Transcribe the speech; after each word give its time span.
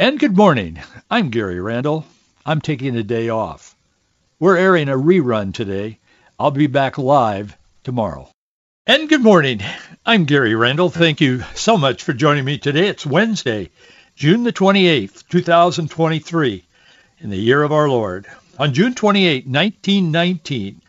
And 0.00 0.20
good 0.20 0.36
morning. 0.36 0.80
I'm 1.10 1.30
Gary 1.30 1.58
Randall. 1.58 2.06
I'm 2.46 2.60
taking 2.60 2.94
a 2.94 3.02
day 3.02 3.30
off. 3.30 3.74
We're 4.38 4.56
airing 4.56 4.88
a 4.88 4.92
rerun 4.92 5.52
today. 5.52 5.98
I'll 6.38 6.52
be 6.52 6.68
back 6.68 6.98
live 6.98 7.56
tomorrow. 7.82 8.30
And 8.86 9.08
good 9.08 9.22
morning. 9.22 9.60
I'm 10.06 10.24
Gary 10.24 10.54
Randall. 10.54 10.88
Thank 10.88 11.20
you 11.20 11.42
so 11.56 11.76
much 11.76 12.04
for 12.04 12.12
joining 12.12 12.44
me 12.44 12.58
today. 12.58 12.86
It's 12.86 13.04
Wednesday, 13.04 13.70
June 14.14 14.44
the 14.44 14.52
28th, 14.52 15.26
2023, 15.30 16.64
in 17.18 17.30
the 17.30 17.36
year 17.36 17.64
of 17.64 17.72
our 17.72 17.88
Lord. 17.88 18.28
On 18.56 18.72
June 18.72 18.94
28, 18.94 19.48
1919, 19.48 20.80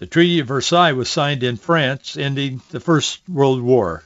the 0.00 0.06
Treaty 0.06 0.40
of 0.40 0.48
Versailles 0.48 0.90
was 0.90 1.08
signed 1.08 1.44
in 1.44 1.58
France, 1.58 2.16
ending 2.16 2.60
the 2.70 2.80
First 2.80 3.20
World 3.28 3.62
War. 3.62 4.02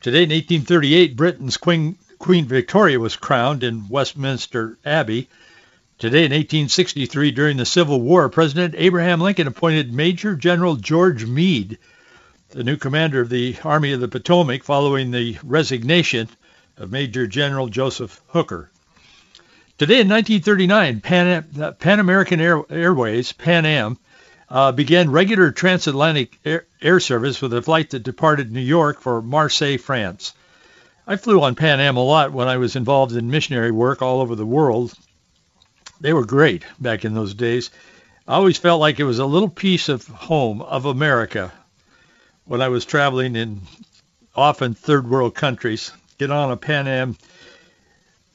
Today, 0.00 0.24
in 0.24 0.30
1838, 0.30 1.14
Britain's 1.14 1.56
Queen, 1.56 1.96
Queen 2.20 2.44
Victoria 2.44 3.00
was 3.00 3.16
crowned 3.16 3.64
in 3.64 3.88
Westminster 3.88 4.76
Abbey. 4.84 5.26
Today, 5.98 6.26
in 6.26 6.32
1863, 6.32 7.30
during 7.30 7.56
the 7.56 7.64
Civil 7.64 8.02
War, 8.02 8.28
President 8.28 8.74
Abraham 8.76 9.22
Lincoln 9.22 9.46
appointed 9.46 9.94
Major 9.94 10.36
General 10.36 10.76
George 10.76 11.24
Meade, 11.24 11.78
the 12.50 12.62
new 12.62 12.76
commander 12.76 13.22
of 13.22 13.30
the 13.30 13.56
Army 13.64 13.92
of 13.92 14.00
the 14.00 14.06
Potomac, 14.06 14.64
following 14.64 15.10
the 15.10 15.38
resignation 15.42 16.28
of 16.76 16.92
Major 16.92 17.26
General 17.26 17.68
Joseph 17.68 18.20
Hooker. 18.28 18.70
Today, 19.78 20.02
in 20.02 20.08
1939, 20.10 21.00
Pan, 21.00 21.74
Pan 21.78 22.00
American 22.00 22.38
Air, 22.38 22.62
Airways, 22.68 23.32
Pan 23.32 23.64
Am, 23.64 23.96
uh, 24.50 24.72
began 24.72 25.10
regular 25.10 25.52
transatlantic 25.52 26.38
air, 26.44 26.66
air 26.82 27.00
service 27.00 27.40
with 27.40 27.54
a 27.54 27.62
flight 27.62 27.88
that 27.90 28.02
departed 28.02 28.52
New 28.52 28.60
York 28.60 29.00
for 29.00 29.22
Marseille, 29.22 29.78
France. 29.78 30.34
I 31.06 31.16
flew 31.16 31.42
on 31.42 31.54
Pan 31.54 31.80
Am 31.80 31.96
a 31.96 32.04
lot 32.04 32.32
when 32.32 32.48
I 32.48 32.58
was 32.58 32.76
involved 32.76 33.16
in 33.16 33.30
missionary 33.30 33.70
work 33.70 34.02
all 34.02 34.20
over 34.20 34.34
the 34.34 34.46
world. 34.46 34.92
They 36.00 36.12
were 36.12 36.24
great 36.24 36.64
back 36.78 37.04
in 37.04 37.14
those 37.14 37.34
days. 37.34 37.70
I 38.28 38.34
always 38.34 38.58
felt 38.58 38.80
like 38.80 39.00
it 39.00 39.04
was 39.04 39.18
a 39.18 39.26
little 39.26 39.48
piece 39.48 39.88
of 39.88 40.06
home 40.06 40.62
of 40.62 40.84
America 40.84 41.52
when 42.44 42.60
I 42.60 42.68
was 42.68 42.84
traveling 42.84 43.34
in 43.34 43.62
often 44.36 44.74
third 44.74 45.08
world 45.08 45.34
countries. 45.34 45.90
Get 46.18 46.30
on 46.30 46.50
a 46.50 46.56
Pan 46.56 46.86
Am 46.86 47.16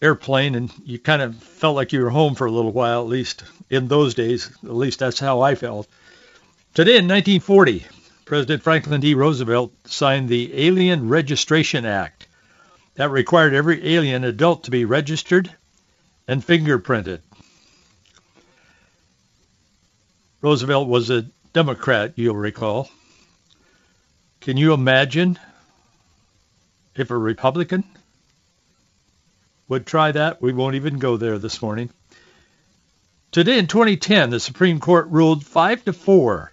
airplane 0.01 0.55
and 0.55 0.71
you 0.83 0.99
kind 0.99 1.21
of 1.21 1.35
felt 1.35 1.75
like 1.75 1.93
you 1.93 2.01
were 2.01 2.09
home 2.09 2.35
for 2.35 2.47
a 2.47 2.51
little 2.51 2.71
while, 2.71 3.01
at 3.01 3.07
least 3.07 3.43
in 3.69 3.87
those 3.87 4.15
days. 4.15 4.49
At 4.63 4.75
least 4.75 4.99
that's 4.99 5.19
how 5.19 5.41
I 5.41 5.55
felt. 5.55 5.87
Today 6.73 6.97
in 6.97 7.07
1940, 7.07 7.85
President 8.25 8.63
Franklin 8.63 9.01
D. 9.01 9.13
Roosevelt 9.13 9.71
signed 9.85 10.29
the 10.29 10.65
Alien 10.67 11.07
Registration 11.07 11.85
Act. 11.85 12.24
That 12.95 13.11
required 13.11 13.53
every 13.53 13.95
alien 13.95 14.23
adult 14.23 14.63
to 14.65 14.71
be 14.71 14.85
registered 14.85 15.53
and 16.27 16.45
fingerprinted. 16.45 17.19
Roosevelt 20.41 20.87
was 20.87 21.09
a 21.09 21.25
Democrat, 21.53 22.13
you'll 22.15 22.35
recall. 22.35 22.89
Can 24.41 24.57
you 24.57 24.73
imagine 24.73 25.39
if 26.95 27.09
a 27.09 27.17
Republican 27.17 27.83
would 29.67 29.85
try 29.85 30.11
that? 30.11 30.41
We 30.41 30.53
won't 30.53 30.75
even 30.75 30.99
go 30.99 31.17
there 31.17 31.39
this 31.39 31.61
morning. 31.61 31.89
Today 33.31 33.57
in 33.57 33.67
2010, 33.67 34.29
the 34.29 34.39
Supreme 34.39 34.79
Court 34.79 35.07
ruled 35.09 35.45
5 35.45 35.85
to 35.85 35.93
4 35.93 36.51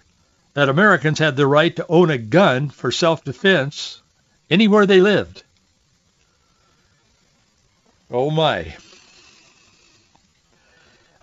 that 0.53 0.69
Americans 0.69 1.19
had 1.19 1.35
the 1.35 1.47
right 1.47 1.73
to 1.77 1.85
own 1.87 2.09
a 2.09 2.17
gun 2.17 2.69
for 2.69 2.91
self-defense 2.91 4.01
anywhere 4.49 4.85
they 4.85 4.99
lived. 4.99 5.43
Oh 8.15 8.29
my. 8.29 8.75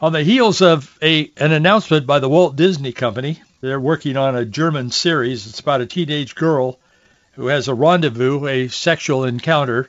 On 0.01 0.13
the 0.13 0.25
heels 0.25 0.61
of 0.61 0.99
a, 1.01 1.31
an 1.37 1.53
announcement 1.53 2.05
by 2.05 2.19
the 2.19 2.29
Walt 2.29 2.57
Disney 2.57 2.91
Company, 2.91 3.41
they're 3.61 3.79
working 3.79 4.17
on 4.17 4.35
a 4.35 4.45
German 4.45 4.91
series. 4.91 5.47
It's 5.47 5.61
about 5.61 5.83
a 5.83 5.87
teenage 5.87 6.35
girl 6.35 6.81
who 7.35 7.47
has 7.47 7.69
a 7.69 7.75
rendezvous, 7.75 8.45
a 8.49 8.67
sexual 8.67 9.25
encounter 9.25 9.89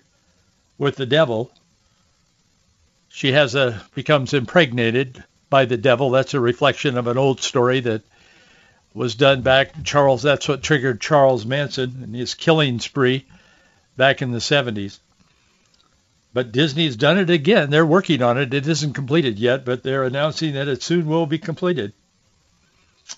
with 0.77 0.95
the 0.95 1.07
devil. 1.07 1.51
She 3.09 3.31
has 3.31 3.55
a 3.55 3.81
becomes 3.95 4.35
impregnated 4.35 5.23
by 5.49 5.65
the 5.65 5.77
devil. 5.77 6.11
That's 6.11 6.35
a 6.35 6.39
reflection 6.39 6.99
of 6.99 7.07
an 7.07 7.17
old 7.17 7.41
story 7.41 7.79
that 7.79 8.03
was 8.93 9.15
done 9.15 9.41
back 9.41 9.71
Charles. 9.83 10.21
That's 10.21 10.47
what 10.47 10.61
triggered 10.61 11.01
Charles 11.01 11.47
Manson 11.47 12.01
and 12.03 12.13
his 12.13 12.35
killing 12.35 12.79
spree 12.79 13.25
back 13.97 14.21
in 14.21 14.29
the 14.29 14.37
70s. 14.37 14.99
But 16.33 16.51
Disney's 16.51 16.95
done 16.95 17.17
it 17.17 17.29
again. 17.29 17.69
They're 17.69 17.85
working 17.85 18.21
on 18.21 18.37
it. 18.37 18.53
It 18.53 18.67
isn't 18.67 18.93
completed 18.93 19.37
yet, 19.37 19.65
but 19.65 19.83
they're 19.83 20.05
announcing 20.05 20.53
that 20.53 20.69
it 20.69 20.81
soon 20.81 21.07
will 21.07 21.25
be 21.25 21.37
completed. 21.37 21.93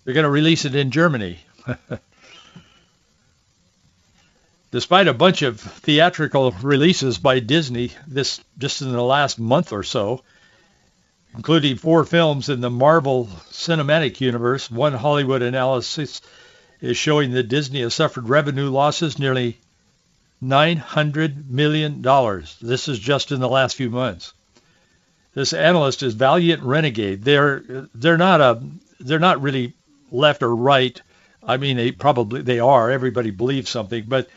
They're 0.04 0.16
going 0.16 0.24
to 0.24 0.30
release 0.30 0.66
it 0.66 0.74
in 0.76 0.90
Germany. 0.92 1.40
Despite 4.72 5.08
a 5.08 5.14
bunch 5.14 5.44
of 5.44 5.60
theatrical 5.60 6.50
releases 6.64 7.20
by 7.20 7.40
Disney 7.40 7.92
this 8.08 8.42
just 8.58 8.82
in 8.82 8.92
the 8.92 9.04
last 9.04 9.38
month 9.38 9.72
or 9.72 9.84
so, 9.84 10.24
including 11.36 11.76
four 11.78 12.06
films 12.06 12.50
in 12.50 12.62
the 12.62 12.72
Marvel 12.72 13.28
Cinematic 13.52 14.20
Universe, 14.20 14.72
one 14.72 14.94
Hollywood 14.94 15.44
analysis 15.44 16.22
is 16.82 16.98
showing 16.98 17.34
that 17.34 17.50
Disney 17.50 17.82
has 17.82 17.94
suffered 17.94 18.28
revenue 18.28 18.70
losses 18.72 19.20
nearly 19.20 19.60
$900 20.44 21.50
million. 21.50 22.02
This 22.62 22.88
is 22.88 23.00
just 23.00 23.32
in 23.32 23.40
the 23.40 23.50
last 23.50 23.76
few 23.76 23.90
months. 23.90 24.34
This 25.34 25.54
analyst 25.54 26.04
is 26.04 26.14
Valiant 26.14 26.62
Renegade. 26.62 27.24
They're 27.24 27.88
they're 27.96 28.18
not 28.18 28.40
a 28.40 28.62
they're 29.00 29.20
not 29.20 29.42
really 29.42 29.74
left 30.12 30.44
or 30.44 30.56
right. 30.56 31.02
I 31.42 31.58
mean, 31.58 31.78
they 31.78 31.92
probably 31.92 32.42
they 32.42 32.60
are. 32.60 32.92
Everybody 32.92 33.32
believes 33.32 33.70
something, 33.70 34.06
but 34.08 34.30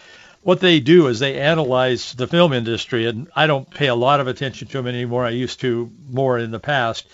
what 0.43 0.61
they 0.61 0.81
do 0.81 1.09
is 1.09 1.19
they 1.19 1.41
analyze 1.41 2.15
the 2.15 2.27
film 2.27 2.53
industry, 2.53 3.07
and 3.07 3.29
I 3.35 3.47
don't 3.47 3.69
pay 3.69 3.89
a 3.89 3.95
lot 3.95 4.21
of 4.21 4.29
attention 4.29 4.69
to 4.69 4.79
them 4.79 4.87
anymore. 4.87 5.25
I 5.25 5.31
used 5.31 5.61
to 5.61 5.91
more 6.09 6.39
in 6.39 6.51
the 6.51 6.61
past, 6.61 7.07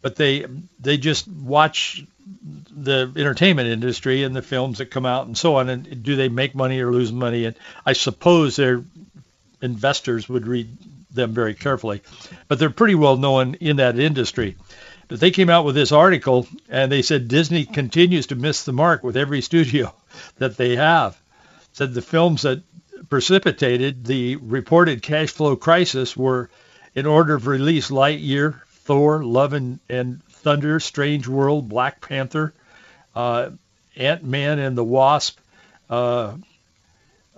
but 0.00 0.16
they 0.16 0.46
they 0.78 0.96
just 0.96 1.28
watch 1.28 2.04
the 2.70 3.12
entertainment 3.16 3.68
industry 3.68 4.22
and 4.22 4.34
the 4.34 4.42
films 4.42 4.78
that 4.78 4.86
come 4.86 5.06
out 5.06 5.26
and 5.26 5.36
so 5.36 5.56
on, 5.56 5.68
and 5.68 6.02
do 6.02 6.16
they 6.16 6.28
make 6.28 6.54
money 6.54 6.80
or 6.80 6.92
lose 6.92 7.12
money? 7.12 7.44
And 7.44 7.56
I 7.84 7.92
suppose 7.92 8.56
their 8.56 8.82
investors 9.60 10.28
would 10.28 10.46
read 10.46 10.68
them 11.12 11.32
very 11.32 11.54
carefully, 11.54 12.02
but 12.48 12.58
they're 12.58 12.70
pretty 12.70 12.94
well 12.94 13.16
known 13.16 13.54
in 13.54 13.76
that 13.76 13.98
industry. 13.98 14.56
But 15.08 15.18
they 15.18 15.32
came 15.32 15.50
out 15.50 15.64
with 15.64 15.74
this 15.74 15.90
article 15.90 16.46
and 16.68 16.90
they 16.90 17.02
said 17.02 17.26
Disney 17.26 17.64
continues 17.64 18.28
to 18.28 18.36
miss 18.36 18.62
the 18.62 18.72
mark 18.72 19.02
with 19.02 19.16
every 19.16 19.40
studio 19.50 19.92
that 20.38 20.56
they 20.56 20.76
have. 20.76 21.20
Said 21.72 21.94
the 21.94 22.02
films 22.02 22.42
that 22.42 22.62
precipitated 23.08 24.04
the 24.04 24.36
reported 24.36 25.02
cash 25.02 25.30
flow 25.30 25.56
crisis 25.56 26.16
were 26.16 26.48
in 26.94 27.06
order 27.06 27.34
of 27.34 27.46
release 27.46 27.90
Lightyear, 27.90 28.60
Thor, 28.84 29.24
Love 29.24 29.52
and, 29.52 29.80
and 29.88 30.20
Thunder, 30.40 30.80
Strange 30.80 31.28
World, 31.28 31.68
Black 31.68 32.00
Panther, 32.00 32.52
uh, 33.14 33.50
Ant-Man 33.96 34.58
and 34.58 34.76
the 34.76 34.84
Wasp, 34.84 35.38
uh, 35.88 36.34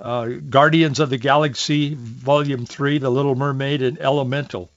uh, 0.01 0.27
Guardians 0.27 1.01
of 1.01 1.11
the 1.11 1.19
Galaxy 1.19 1.95
Volume 1.95 2.67
3, 2.67 2.99
The 2.99 3.11
Little 3.11 3.35
Mermaid, 3.35 3.83
and 3.83 3.99
Elemental. 4.01 4.71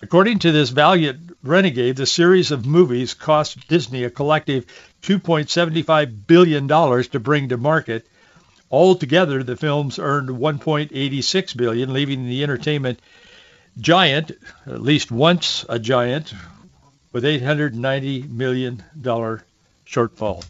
According 0.00 0.40
to 0.40 0.52
this 0.52 0.70
valiant 0.70 1.36
renegade, 1.42 1.96
the 1.96 2.06
series 2.06 2.52
of 2.52 2.64
movies 2.64 3.14
cost 3.14 3.66
Disney 3.66 4.04
a 4.04 4.10
collective 4.10 4.66
$2.75 5.02 6.26
billion 6.26 6.68
to 6.68 7.20
bring 7.20 7.48
to 7.48 7.56
market. 7.56 8.06
Altogether, 8.70 9.42
the 9.42 9.56
films 9.56 9.98
earned 9.98 10.28
1.86 10.28 11.56
billion, 11.56 11.92
leaving 11.92 12.26
the 12.26 12.42
entertainment 12.42 13.00
giant, 13.80 14.32
at 14.66 14.82
least 14.82 15.10
once 15.10 15.64
a 15.68 15.78
giant, 15.78 16.32
with 17.12 17.24
$890 17.24 18.30
million 18.30 18.82
shortfall, 19.86 20.44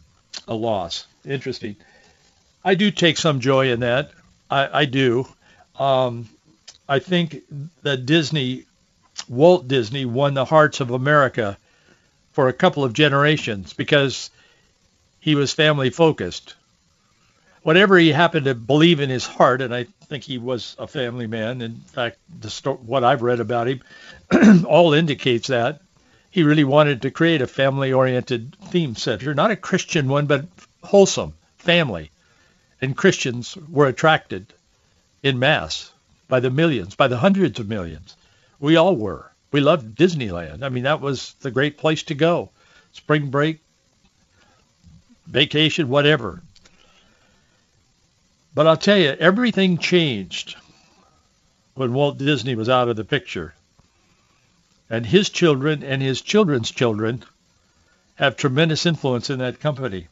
a 0.46 0.54
loss. 0.54 1.06
Interesting. 1.24 1.76
I 2.64 2.74
do 2.74 2.90
take 2.90 3.16
some 3.16 3.40
joy 3.40 3.70
in 3.70 3.80
that. 3.80 4.10
I, 4.50 4.80
I 4.80 4.84
do. 4.84 5.28
Um, 5.78 6.28
I 6.88 6.98
think 6.98 7.42
that 7.82 8.06
Disney 8.06 8.64
Walt 9.28 9.68
Disney 9.68 10.04
won 10.04 10.34
the 10.34 10.44
hearts 10.44 10.80
of 10.80 10.90
America 10.90 11.58
for 12.32 12.48
a 12.48 12.52
couple 12.52 12.84
of 12.84 12.92
generations 12.92 13.72
because 13.72 14.30
he 15.20 15.34
was 15.34 15.52
family 15.52 15.90
focused. 15.90 16.54
Whatever 17.62 17.98
he 17.98 18.12
happened 18.12 18.46
to 18.46 18.54
believe 18.54 19.00
in 19.00 19.10
his 19.10 19.26
heart, 19.26 19.60
and 19.60 19.74
I 19.74 19.86
think 20.06 20.24
he 20.24 20.38
was 20.38 20.76
a 20.78 20.86
family 20.86 21.26
man. 21.26 21.60
In 21.60 21.76
fact, 21.76 22.16
the 22.40 22.48
sto- 22.48 22.76
what 22.76 23.04
I've 23.04 23.22
read 23.22 23.40
about 23.40 23.68
him 23.68 23.82
all 24.64 24.94
indicates 24.94 25.48
that 25.48 25.82
he 26.30 26.42
really 26.42 26.64
wanted 26.64 27.02
to 27.02 27.10
create 27.10 27.42
a 27.42 27.46
family-oriented 27.46 28.56
theme 28.66 28.96
center, 28.96 29.34
not 29.34 29.50
a 29.50 29.56
Christian 29.56 30.08
one, 30.08 30.26
but 30.26 30.46
wholesome 30.82 31.34
family. 31.56 32.10
And 32.80 32.96
Christians 32.96 33.56
were 33.68 33.86
attracted 33.86 34.52
in 35.22 35.38
mass 35.38 35.90
by 36.28 36.40
the 36.40 36.50
millions, 36.50 36.94
by 36.94 37.08
the 37.08 37.16
hundreds 37.16 37.58
of 37.58 37.68
millions. 37.68 38.16
We 38.60 38.76
all 38.76 38.94
were. 38.94 39.30
We 39.50 39.60
loved 39.60 39.96
Disneyland. 39.96 40.62
I 40.62 40.68
mean, 40.68 40.84
that 40.84 41.00
was 41.00 41.34
the 41.40 41.50
great 41.50 41.78
place 41.78 42.02
to 42.04 42.14
go. 42.14 42.50
Spring 42.92 43.30
break, 43.30 43.60
vacation, 45.26 45.88
whatever. 45.88 46.42
But 48.54 48.66
I'll 48.66 48.76
tell 48.76 48.98
you, 48.98 49.10
everything 49.10 49.78
changed 49.78 50.56
when 51.74 51.94
Walt 51.94 52.18
Disney 52.18 52.54
was 52.54 52.68
out 52.68 52.88
of 52.88 52.96
the 52.96 53.04
picture. 53.04 53.54
And 54.90 55.04
his 55.04 55.28
children 55.30 55.82
and 55.82 56.00
his 56.00 56.22
children's 56.22 56.70
children 56.70 57.24
have 58.14 58.36
tremendous 58.36 58.86
influence 58.86 59.30
in 59.30 59.38
that 59.38 59.60
company. 59.60 60.08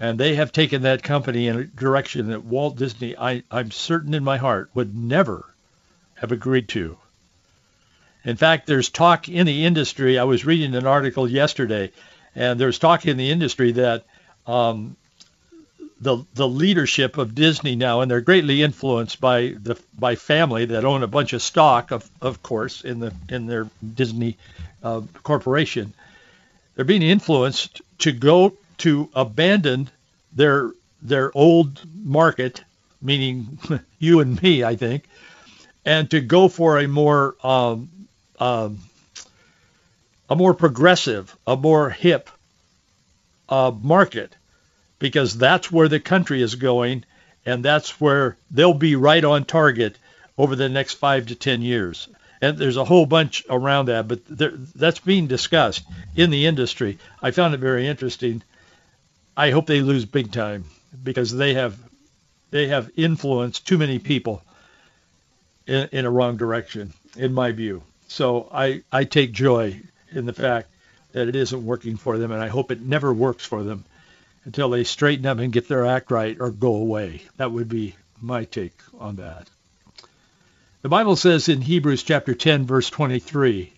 And 0.00 0.18
they 0.18 0.34
have 0.34 0.52
taken 0.52 0.82
that 0.82 1.02
company 1.02 1.46
in 1.46 1.58
a 1.58 1.64
direction 1.64 2.28
that 2.28 2.44
Walt 2.44 2.76
Disney, 2.76 3.16
I, 3.16 3.44
I'm 3.50 3.70
certain 3.70 4.12
in 4.12 4.24
my 4.24 4.38
heart, 4.38 4.70
would 4.74 4.94
never 4.94 5.54
have 6.14 6.32
agreed 6.32 6.68
to. 6.70 6.98
In 8.24 8.36
fact, 8.36 8.66
there's 8.66 8.88
talk 8.88 9.28
in 9.28 9.46
the 9.46 9.64
industry. 9.64 10.18
I 10.18 10.24
was 10.24 10.44
reading 10.44 10.74
an 10.74 10.86
article 10.86 11.30
yesterday, 11.30 11.92
and 12.34 12.58
there's 12.58 12.78
talk 12.78 13.06
in 13.06 13.16
the 13.16 13.30
industry 13.30 13.72
that 13.72 14.04
um, 14.46 14.96
the 16.00 16.24
the 16.34 16.48
leadership 16.48 17.18
of 17.18 17.34
Disney 17.34 17.76
now, 17.76 18.00
and 18.00 18.10
they're 18.10 18.20
greatly 18.20 18.62
influenced 18.62 19.20
by 19.20 19.54
the 19.60 19.80
by 19.98 20.16
family 20.16 20.66
that 20.66 20.84
own 20.84 21.02
a 21.02 21.06
bunch 21.06 21.32
of 21.32 21.42
stock, 21.42 21.90
of 21.90 22.08
of 22.20 22.42
course, 22.42 22.82
in 22.82 23.00
the 23.00 23.12
in 23.28 23.46
their 23.46 23.68
Disney 23.94 24.36
uh, 24.82 25.02
corporation. 25.22 25.92
They're 26.74 26.84
being 26.84 27.02
influenced 27.02 27.80
to 27.98 28.12
go 28.12 28.56
to 28.78 29.08
abandon 29.14 29.90
their 30.32 30.72
their 31.00 31.30
old 31.36 31.80
market, 32.04 32.62
meaning 33.00 33.58
you 33.98 34.20
and 34.20 34.40
me, 34.42 34.64
I 34.64 34.76
think, 34.76 35.04
and 35.84 36.10
to 36.10 36.20
go 36.20 36.48
for 36.48 36.78
a 36.78 36.88
more 36.88 37.36
um, 37.42 37.88
um, 38.38 38.78
a 40.28 40.34
more 40.34 40.54
progressive, 40.54 41.36
a 41.46 41.56
more 41.56 41.90
hip 41.90 42.30
uh, 43.48 43.70
market 43.80 44.34
because 45.04 45.36
that's 45.36 45.70
where 45.70 45.86
the 45.86 46.00
country 46.00 46.40
is 46.40 46.54
going, 46.54 47.04
and 47.44 47.62
that's 47.62 48.00
where 48.00 48.38
they'll 48.50 48.72
be 48.72 48.96
right 48.96 49.22
on 49.22 49.44
target 49.44 49.98
over 50.38 50.56
the 50.56 50.70
next 50.70 50.94
five 50.94 51.26
to 51.26 51.34
ten 51.34 51.60
years. 51.60 52.08
And 52.40 52.56
there's 52.56 52.78
a 52.78 52.86
whole 52.86 53.04
bunch 53.04 53.44
around 53.50 53.88
that, 53.88 54.08
but 54.08 54.20
there, 54.26 54.52
that's 54.74 55.00
being 55.00 55.26
discussed 55.26 55.84
in 56.16 56.30
the 56.30 56.46
industry. 56.46 56.96
I 57.20 57.32
found 57.32 57.52
it 57.52 57.60
very 57.60 57.86
interesting. 57.86 58.42
I 59.36 59.50
hope 59.50 59.66
they 59.66 59.82
lose 59.82 60.06
big 60.06 60.32
time 60.32 60.64
because 61.02 61.36
they 61.36 61.52
have 61.52 61.76
they 62.50 62.68
have 62.68 62.90
influenced 62.96 63.66
too 63.66 63.76
many 63.76 63.98
people 63.98 64.42
in, 65.66 65.86
in 65.92 66.06
a 66.06 66.10
wrong 66.10 66.38
direction, 66.38 66.94
in 67.14 67.34
my 67.34 67.52
view. 67.52 67.82
So 68.08 68.48
I, 68.50 68.84
I 68.90 69.04
take 69.04 69.32
joy 69.32 69.82
in 70.12 70.24
the 70.24 70.32
fact 70.32 70.70
that 71.12 71.28
it 71.28 71.36
isn't 71.36 71.66
working 71.66 71.98
for 71.98 72.16
them, 72.16 72.32
and 72.32 72.42
I 72.42 72.48
hope 72.48 72.70
it 72.70 72.80
never 72.80 73.12
works 73.12 73.44
for 73.44 73.62
them 73.62 73.84
until 74.44 74.70
they 74.70 74.84
straighten 74.84 75.26
up 75.26 75.38
and 75.38 75.52
get 75.52 75.68
their 75.68 75.86
act 75.86 76.10
right 76.10 76.36
or 76.38 76.50
go 76.50 76.74
away. 76.74 77.22
That 77.36 77.52
would 77.52 77.68
be 77.68 77.96
my 78.20 78.44
take 78.44 78.78
on 78.98 79.16
that. 79.16 79.48
The 80.82 80.88
Bible 80.88 81.16
says 81.16 81.48
in 81.48 81.62
Hebrews 81.62 82.02
chapter 82.02 82.34
10, 82.34 82.66
verse 82.66 82.90
23, 82.90 83.72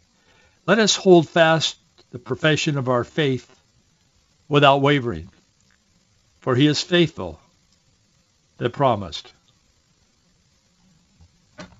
let 0.66 0.80
us 0.80 0.96
hold 0.96 1.28
fast 1.28 1.76
the 2.10 2.18
profession 2.18 2.78
of 2.78 2.88
our 2.88 3.04
faith 3.04 3.48
without 4.48 4.82
wavering, 4.82 5.28
for 6.40 6.56
he 6.56 6.66
is 6.66 6.82
faithful 6.82 7.40
that 8.58 8.70
promised. 8.70 9.32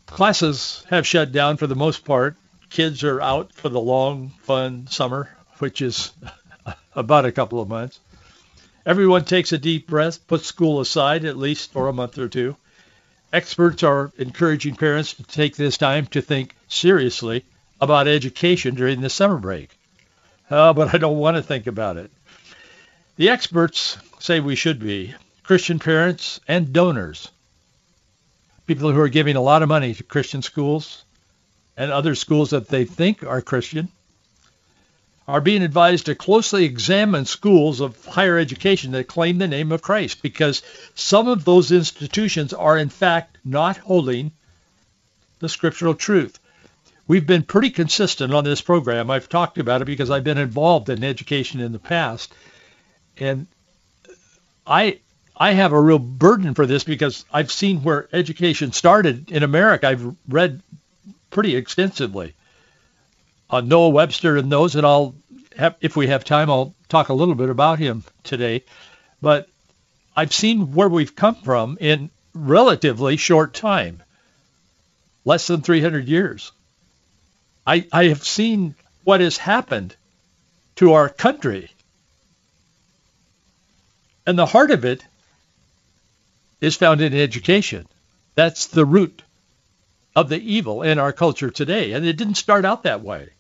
Classes 0.06 0.84
have 0.88 1.06
shut 1.06 1.32
down 1.32 1.56
for 1.56 1.66
the 1.66 1.74
most 1.74 2.04
part. 2.04 2.36
Kids 2.70 3.02
are 3.02 3.20
out 3.20 3.52
for 3.52 3.68
the 3.68 3.80
long, 3.80 4.30
fun 4.42 4.86
summer, 4.88 5.28
which 5.58 5.82
is 5.82 6.12
about 6.94 7.24
a 7.24 7.32
couple 7.32 7.60
of 7.60 7.68
months. 7.68 7.98
Everyone 8.86 9.24
takes 9.24 9.50
a 9.50 9.58
deep 9.58 9.88
breath, 9.88 10.24
puts 10.28 10.46
school 10.46 10.80
aside 10.80 11.24
at 11.24 11.36
least 11.36 11.72
for 11.72 11.88
a 11.88 11.92
month 11.92 12.18
or 12.18 12.28
two. 12.28 12.56
Experts 13.32 13.82
are 13.82 14.12
encouraging 14.16 14.76
parents 14.76 15.14
to 15.14 15.24
take 15.24 15.56
this 15.56 15.76
time 15.76 16.06
to 16.06 16.22
think 16.22 16.54
seriously 16.68 17.44
about 17.80 18.06
education 18.06 18.76
during 18.76 19.00
the 19.00 19.10
summer 19.10 19.38
break. 19.38 19.76
Oh, 20.52 20.72
but 20.72 20.94
I 20.94 20.98
don't 20.98 21.18
want 21.18 21.36
to 21.36 21.42
think 21.42 21.66
about 21.66 21.96
it. 21.96 22.12
The 23.16 23.30
experts 23.30 23.98
say 24.20 24.38
we 24.38 24.54
should 24.54 24.78
be. 24.78 25.16
Christian 25.42 25.80
parents 25.80 26.38
and 26.46 26.72
donors. 26.72 27.28
People 28.68 28.92
who 28.92 29.00
are 29.00 29.08
giving 29.08 29.34
a 29.34 29.40
lot 29.40 29.62
of 29.62 29.68
money 29.68 29.94
to 29.94 30.04
Christian 30.04 30.42
schools 30.42 31.04
and 31.76 31.90
other 31.90 32.14
schools 32.14 32.50
that 32.50 32.68
they 32.68 32.84
think 32.84 33.24
are 33.24 33.42
Christian 33.42 33.88
are 35.28 35.40
being 35.40 35.62
advised 35.62 36.06
to 36.06 36.14
closely 36.14 36.64
examine 36.64 37.24
schools 37.24 37.80
of 37.80 38.04
higher 38.04 38.38
education 38.38 38.92
that 38.92 39.08
claim 39.08 39.38
the 39.38 39.48
name 39.48 39.72
of 39.72 39.82
Christ 39.82 40.22
because 40.22 40.62
some 40.94 41.26
of 41.26 41.44
those 41.44 41.72
institutions 41.72 42.52
are 42.52 42.78
in 42.78 42.88
fact 42.88 43.38
not 43.44 43.76
holding 43.76 44.30
the 45.40 45.48
scriptural 45.48 45.94
truth. 45.94 46.38
We've 47.08 47.26
been 47.26 47.42
pretty 47.42 47.70
consistent 47.70 48.32
on 48.32 48.44
this 48.44 48.60
program. 48.60 49.10
I've 49.10 49.28
talked 49.28 49.58
about 49.58 49.82
it 49.82 49.86
because 49.86 50.10
I've 50.10 50.24
been 50.24 50.38
involved 50.38 50.88
in 50.88 51.04
education 51.04 51.60
in 51.60 51.72
the 51.72 51.78
past. 51.78 52.32
And 53.18 53.46
I 54.66 55.00
I 55.36 55.52
have 55.52 55.72
a 55.72 55.80
real 55.80 55.98
burden 55.98 56.54
for 56.54 56.66
this 56.66 56.82
because 56.82 57.24
I've 57.32 57.52
seen 57.52 57.82
where 57.82 58.08
education 58.12 58.72
started 58.72 59.30
in 59.30 59.42
America. 59.42 59.88
I've 59.88 60.16
read 60.28 60.62
pretty 61.30 61.54
extensively 61.56 62.34
uh, 63.50 63.60
Noah 63.60 63.90
Webster 63.90 64.36
and 64.36 64.50
those, 64.50 64.74
and 64.74 64.86
I'll 64.86 65.14
have, 65.56 65.76
if 65.80 65.96
we 65.96 66.08
have 66.08 66.24
time, 66.24 66.50
I'll 66.50 66.74
talk 66.88 67.08
a 67.08 67.14
little 67.14 67.34
bit 67.34 67.50
about 67.50 67.78
him 67.78 68.04
today. 68.24 68.64
But 69.22 69.48
I've 70.16 70.32
seen 70.32 70.72
where 70.72 70.88
we've 70.88 71.14
come 71.14 71.36
from 71.36 71.78
in 71.80 72.10
relatively 72.34 73.16
short 73.16 73.54
time, 73.54 74.02
less 75.24 75.46
than 75.46 75.62
300 75.62 76.08
years. 76.08 76.52
I, 77.66 77.86
I 77.92 78.04
have 78.04 78.24
seen 78.24 78.74
what 79.04 79.20
has 79.20 79.36
happened 79.36 79.96
to 80.76 80.92
our 80.92 81.08
country. 81.08 81.70
And 84.26 84.38
the 84.38 84.46
heart 84.46 84.70
of 84.70 84.84
it 84.84 85.04
is 86.60 86.76
found 86.76 87.00
in 87.00 87.14
education. 87.14 87.86
That's 88.34 88.66
the 88.66 88.84
root 88.84 89.22
of 90.14 90.28
the 90.28 90.38
evil 90.38 90.82
in 90.82 90.98
our 90.98 91.12
culture 91.12 91.50
today. 91.50 91.92
And 91.92 92.06
it 92.06 92.16
didn't 92.16 92.34
start 92.34 92.64
out 92.64 92.82
that 92.84 93.02
way. 93.02 93.30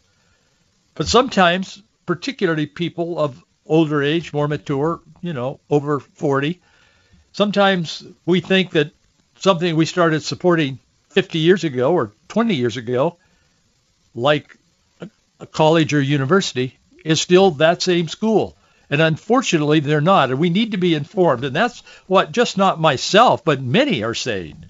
But 0.96 1.08
sometimes, 1.08 1.82
particularly 2.06 2.66
people 2.66 3.18
of 3.18 3.44
older 3.66 4.02
age, 4.02 4.32
more 4.32 4.48
mature, 4.48 5.00
you 5.20 5.34
know, 5.34 5.60
over 5.68 6.00
40, 6.00 6.60
sometimes 7.32 8.02
we 8.24 8.40
think 8.40 8.70
that 8.72 8.92
something 9.38 9.76
we 9.76 9.84
started 9.84 10.22
supporting 10.22 10.78
50 11.10 11.38
years 11.38 11.64
ago 11.64 11.92
or 11.92 12.12
20 12.28 12.54
years 12.54 12.78
ago, 12.78 13.18
like 14.14 14.56
a 15.38 15.46
college 15.46 15.92
or 15.92 16.00
university, 16.00 16.78
is 17.04 17.20
still 17.20 17.52
that 17.52 17.82
same 17.82 18.08
school. 18.08 18.56
And 18.88 19.02
unfortunately, 19.02 19.80
they're 19.80 20.00
not. 20.00 20.30
And 20.30 20.38
we 20.38 20.48
need 20.48 20.70
to 20.70 20.78
be 20.78 20.94
informed. 20.94 21.44
And 21.44 21.54
that's 21.54 21.80
what 22.06 22.32
just 22.32 22.56
not 22.56 22.80
myself, 22.80 23.44
but 23.44 23.60
many 23.60 24.02
are 24.02 24.14
saying 24.14 24.64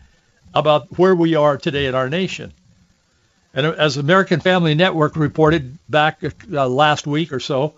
about 0.52 0.98
where 0.98 1.14
we 1.14 1.36
are 1.36 1.56
today 1.56 1.86
in 1.86 1.94
our 1.94 2.08
nation. 2.08 2.52
And 3.56 3.64
as 3.64 3.96
American 3.96 4.40
Family 4.40 4.74
Network 4.74 5.16
reported 5.16 5.78
back 5.88 6.22
uh, 6.52 6.68
last 6.68 7.06
week 7.06 7.32
or 7.32 7.40
so, 7.40 7.74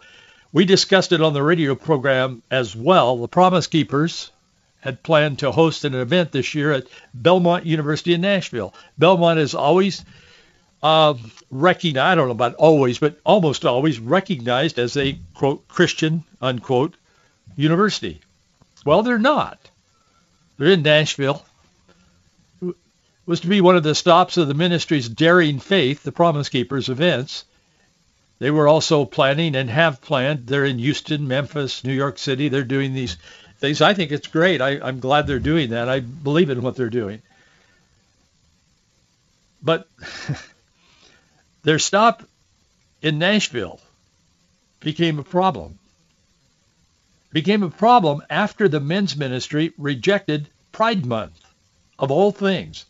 we 0.52 0.64
discussed 0.64 1.12
it 1.12 1.22
on 1.22 1.34
the 1.34 1.42
radio 1.42 1.76
program 1.76 2.42
as 2.50 2.74
well. 2.74 3.16
The 3.16 3.28
Promise 3.28 3.68
Keepers 3.68 4.32
had 4.80 5.04
planned 5.04 5.38
to 5.38 5.52
host 5.52 5.84
an 5.84 5.94
event 5.94 6.32
this 6.32 6.52
year 6.52 6.72
at 6.72 6.88
Belmont 7.14 7.64
University 7.64 8.12
in 8.12 8.22
Nashville. 8.22 8.74
Belmont 8.98 9.38
is 9.38 9.54
always 9.54 10.04
uh, 10.82 11.14
recognized, 11.48 11.98
I 11.98 12.14
don't 12.16 12.26
know 12.26 12.32
about 12.32 12.54
always, 12.54 12.98
but 12.98 13.20
almost 13.24 13.64
always 13.64 14.00
recognized 14.00 14.80
as 14.80 14.96
a, 14.96 15.16
quote, 15.34 15.68
Christian, 15.68 16.24
unquote, 16.40 16.96
university. 17.54 18.20
Well, 18.84 19.04
they're 19.04 19.18
not. 19.18 19.70
They're 20.56 20.72
in 20.72 20.82
Nashville 20.82 21.44
was 23.28 23.40
to 23.40 23.46
be 23.46 23.60
one 23.60 23.76
of 23.76 23.82
the 23.82 23.94
stops 23.94 24.38
of 24.38 24.48
the 24.48 24.54
ministry's 24.54 25.06
Daring 25.06 25.58
Faith, 25.58 26.02
the 26.02 26.10
Promise 26.10 26.48
Keepers 26.48 26.88
events. 26.88 27.44
They 28.38 28.50
were 28.50 28.66
also 28.66 29.04
planning 29.04 29.54
and 29.54 29.68
have 29.68 30.00
planned. 30.00 30.46
They're 30.46 30.64
in 30.64 30.78
Houston, 30.78 31.28
Memphis, 31.28 31.84
New 31.84 31.92
York 31.92 32.18
City. 32.18 32.48
They're 32.48 32.64
doing 32.64 32.94
these 32.94 33.18
things. 33.58 33.82
I 33.82 33.92
think 33.92 34.12
it's 34.12 34.28
great. 34.28 34.62
I, 34.62 34.80
I'm 34.80 35.00
glad 35.00 35.26
they're 35.26 35.40
doing 35.40 35.70
that. 35.70 35.90
I 35.90 36.00
believe 36.00 36.48
in 36.48 36.62
what 36.62 36.74
they're 36.76 36.88
doing. 36.88 37.20
But 39.62 39.86
their 41.64 41.78
stop 41.78 42.22
in 43.02 43.18
Nashville 43.18 43.78
became 44.80 45.18
a 45.18 45.24
problem. 45.24 45.78
Became 47.30 47.62
a 47.62 47.68
problem 47.68 48.22
after 48.30 48.68
the 48.68 48.80
men's 48.80 49.18
ministry 49.18 49.74
rejected 49.76 50.48
Pride 50.72 51.04
Month, 51.04 51.38
of 51.98 52.10
all 52.10 52.32
things. 52.32 52.86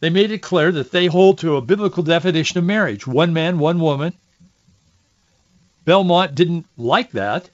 They 0.00 0.10
made 0.10 0.30
it 0.30 0.42
clear 0.42 0.72
that 0.72 0.90
they 0.90 1.06
hold 1.06 1.38
to 1.38 1.56
a 1.56 1.60
biblical 1.60 2.02
definition 2.02 2.58
of 2.58 2.64
marriage, 2.64 3.06
one 3.06 3.32
man, 3.32 3.58
one 3.58 3.80
woman. 3.80 4.14
Belmont 5.84 6.34
didn't 6.34 6.66
like 6.76 7.12
that, 7.12 7.50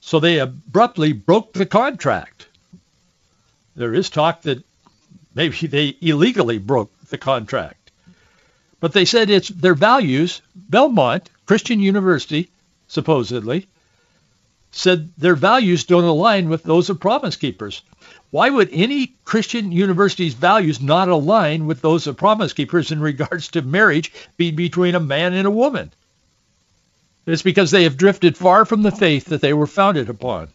so 0.00 0.18
they 0.18 0.38
abruptly 0.38 1.12
broke 1.12 1.52
the 1.52 1.66
contract. 1.66 2.48
There 3.76 3.94
is 3.94 4.08
talk 4.08 4.42
that 4.42 4.64
maybe 5.34 5.56
they 5.66 5.96
illegally 6.00 6.58
broke 6.58 6.92
the 7.08 7.18
contract. 7.18 7.90
But 8.80 8.92
they 8.92 9.04
said 9.04 9.30
it's 9.30 9.48
their 9.48 9.74
values. 9.74 10.42
Belmont, 10.54 11.30
Christian 11.46 11.80
University, 11.80 12.50
supposedly, 12.88 13.66
said 14.76 15.12
their 15.16 15.36
values 15.36 15.84
don't 15.84 16.04
align 16.04 16.48
with 16.48 16.64
those 16.64 16.90
of 16.90 17.00
Promise 17.00 17.36
Keepers. 17.36 17.82
Why 18.30 18.50
would 18.50 18.70
any 18.72 19.14
Christian 19.24 19.70
university's 19.70 20.34
values 20.34 20.80
not 20.80 21.08
align 21.08 21.66
with 21.66 21.80
those 21.80 22.08
of 22.08 22.16
Promise 22.16 22.52
Keepers 22.52 22.90
in 22.90 23.00
regards 23.00 23.48
to 23.48 23.62
marriage 23.62 24.12
being 24.36 24.56
between 24.56 24.96
a 24.96 25.00
man 25.00 25.32
and 25.32 25.46
a 25.46 25.52
woman? 25.52 25.92
It's 27.26 27.42
because 27.42 27.70
they 27.70 27.84
have 27.84 27.96
drifted 27.96 28.36
far 28.36 28.64
from 28.64 28.82
the 28.82 28.90
faith 28.90 29.26
that 29.26 29.40
they 29.40 29.52
were 29.52 29.68
founded 29.68 30.10
upon. 30.10 30.48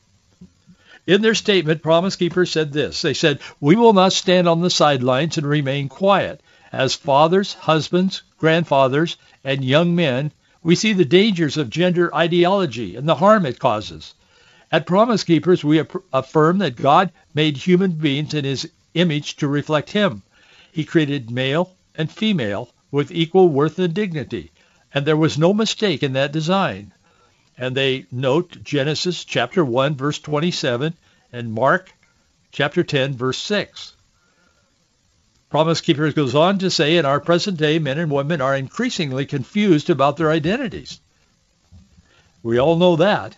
In 1.07 1.21
their 1.21 1.33
statement, 1.33 1.81
Promise 1.81 2.17
Keepers 2.17 2.51
said 2.51 2.73
this. 2.73 3.01
They 3.01 3.13
said, 3.13 3.39
we 3.59 3.75
will 3.75 3.93
not 3.93 4.13
stand 4.13 4.47
on 4.47 4.61
the 4.61 4.69
sidelines 4.69 5.37
and 5.37 5.47
remain 5.47 5.87
quiet. 5.87 6.41
As 6.71 6.93
fathers, 6.93 7.53
husbands, 7.53 8.21
grandfathers, 8.37 9.17
and 9.43 9.63
young 9.63 9.95
men, 9.95 10.31
we 10.61 10.75
see 10.75 10.93
the 10.93 11.05
dangers 11.05 11.57
of 11.57 11.69
gender 11.69 12.13
ideology 12.13 12.95
and 12.95 13.07
the 13.07 13.15
harm 13.15 13.45
it 13.45 13.59
causes. 13.59 14.13
At 14.71 14.85
Promise 14.85 15.23
Keepers, 15.23 15.63
we 15.63 15.83
affirm 16.13 16.57
that 16.59 16.75
God 16.75 17.11
made 17.33 17.57
human 17.57 17.91
beings 17.91 18.33
in 18.33 18.45
his 18.45 18.69
image 18.93 19.37
to 19.37 19.47
reflect 19.47 19.91
him. 19.91 20.21
He 20.71 20.83
created 20.83 21.31
male 21.31 21.75
and 21.95 22.11
female 22.11 22.69
with 22.91 23.11
equal 23.11 23.49
worth 23.49 23.79
and 23.79 23.93
dignity, 23.93 24.51
and 24.93 25.05
there 25.05 25.17
was 25.17 25.37
no 25.37 25.53
mistake 25.53 26.03
in 26.03 26.13
that 26.13 26.31
design. 26.31 26.93
And 27.57 27.75
they 27.75 28.05
note 28.11 28.63
Genesis 28.63 29.25
chapter 29.25 29.65
1 29.65 29.95
verse 29.95 30.19
27 30.19 30.93
and 31.31 31.53
Mark 31.53 31.93
chapter 32.51 32.83
10 32.83 33.15
verse 33.15 33.37
6. 33.37 33.93
Promise 35.49 35.81
Keepers 35.81 36.13
goes 36.13 36.35
on 36.35 36.59
to 36.59 36.69
say 36.69 36.97
in 36.97 37.05
our 37.05 37.19
present 37.19 37.57
day 37.57 37.79
men 37.79 37.97
and 37.97 38.11
women 38.11 38.39
are 38.39 38.55
increasingly 38.55 39.25
confused 39.25 39.89
about 39.89 40.15
their 40.17 40.29
identities. 40.29 40.99
We 42.43 42.59
all 42.59 42.75
know 42.75 42.97
that. 42.97 43.35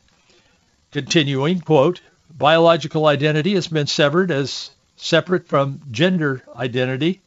Continuing, 0.92 1.62
quote, 1.62 2.02
biological 2.30 3.06
identity 3.06 3.54
has 3.54 3.70
been 3.70 3.88
severed 3.88 4.30
as 4.30 4.72
separate 4.98 5.48
from 5.48 5.82
gender 5.90 6.44
identity, 6.54 7.22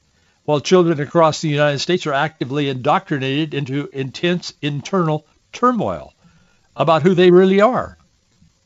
while 0.45 0.61
children 0.61 1.00
across 1.00 1.41
the 1.41 1.49
United 1.49 1.79
States 1.79 2.07
are 2.07 2.12
actively 2.12 2.69
indoctrinated 2.69 3.55
into 3.55 3.88
intense 3.91 4.53
internal 4.61 5.26
turmoil 5.50 6.12
about 6.76 7.03
who 7.03 7.14
they 7.14 7.31
really 7.31 7.62
are. 7.62 7.97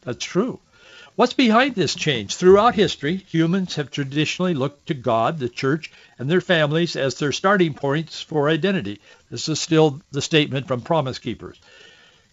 That's 0.01 0.25
true. 0.25 0.59
What's 1.15 1.33
behind 1.33 1.75
this 1.75 1.95
change? 1.95 2.37
Throughout 2.37 2.75
history, 2.75 3.17
humans 3.17 3.75
have 3.75 3.91
traditionally 3.91 4.55
looked 4.55 4.87
to 4.87 4.95
God, 4.95 5.39
the 5.39 5.49
church, 5.49 5.91
and 6.19 6.29
their 6.29 6.41
families 6.41 6.97
as 6.97 7.15
their 7.15 7.33
starting 7.33 7.75
points 7.75 8.21
for 8.21 8.49
identity. 8.49 9.01
This 9.31 9.49
is 9.49 9.61
still 9.61 10.01
the 10.11 10.23
statement 10.23 10.67
from 10.67 10.81
Promise 10.81 11.19
Keepers. 11.19 11.61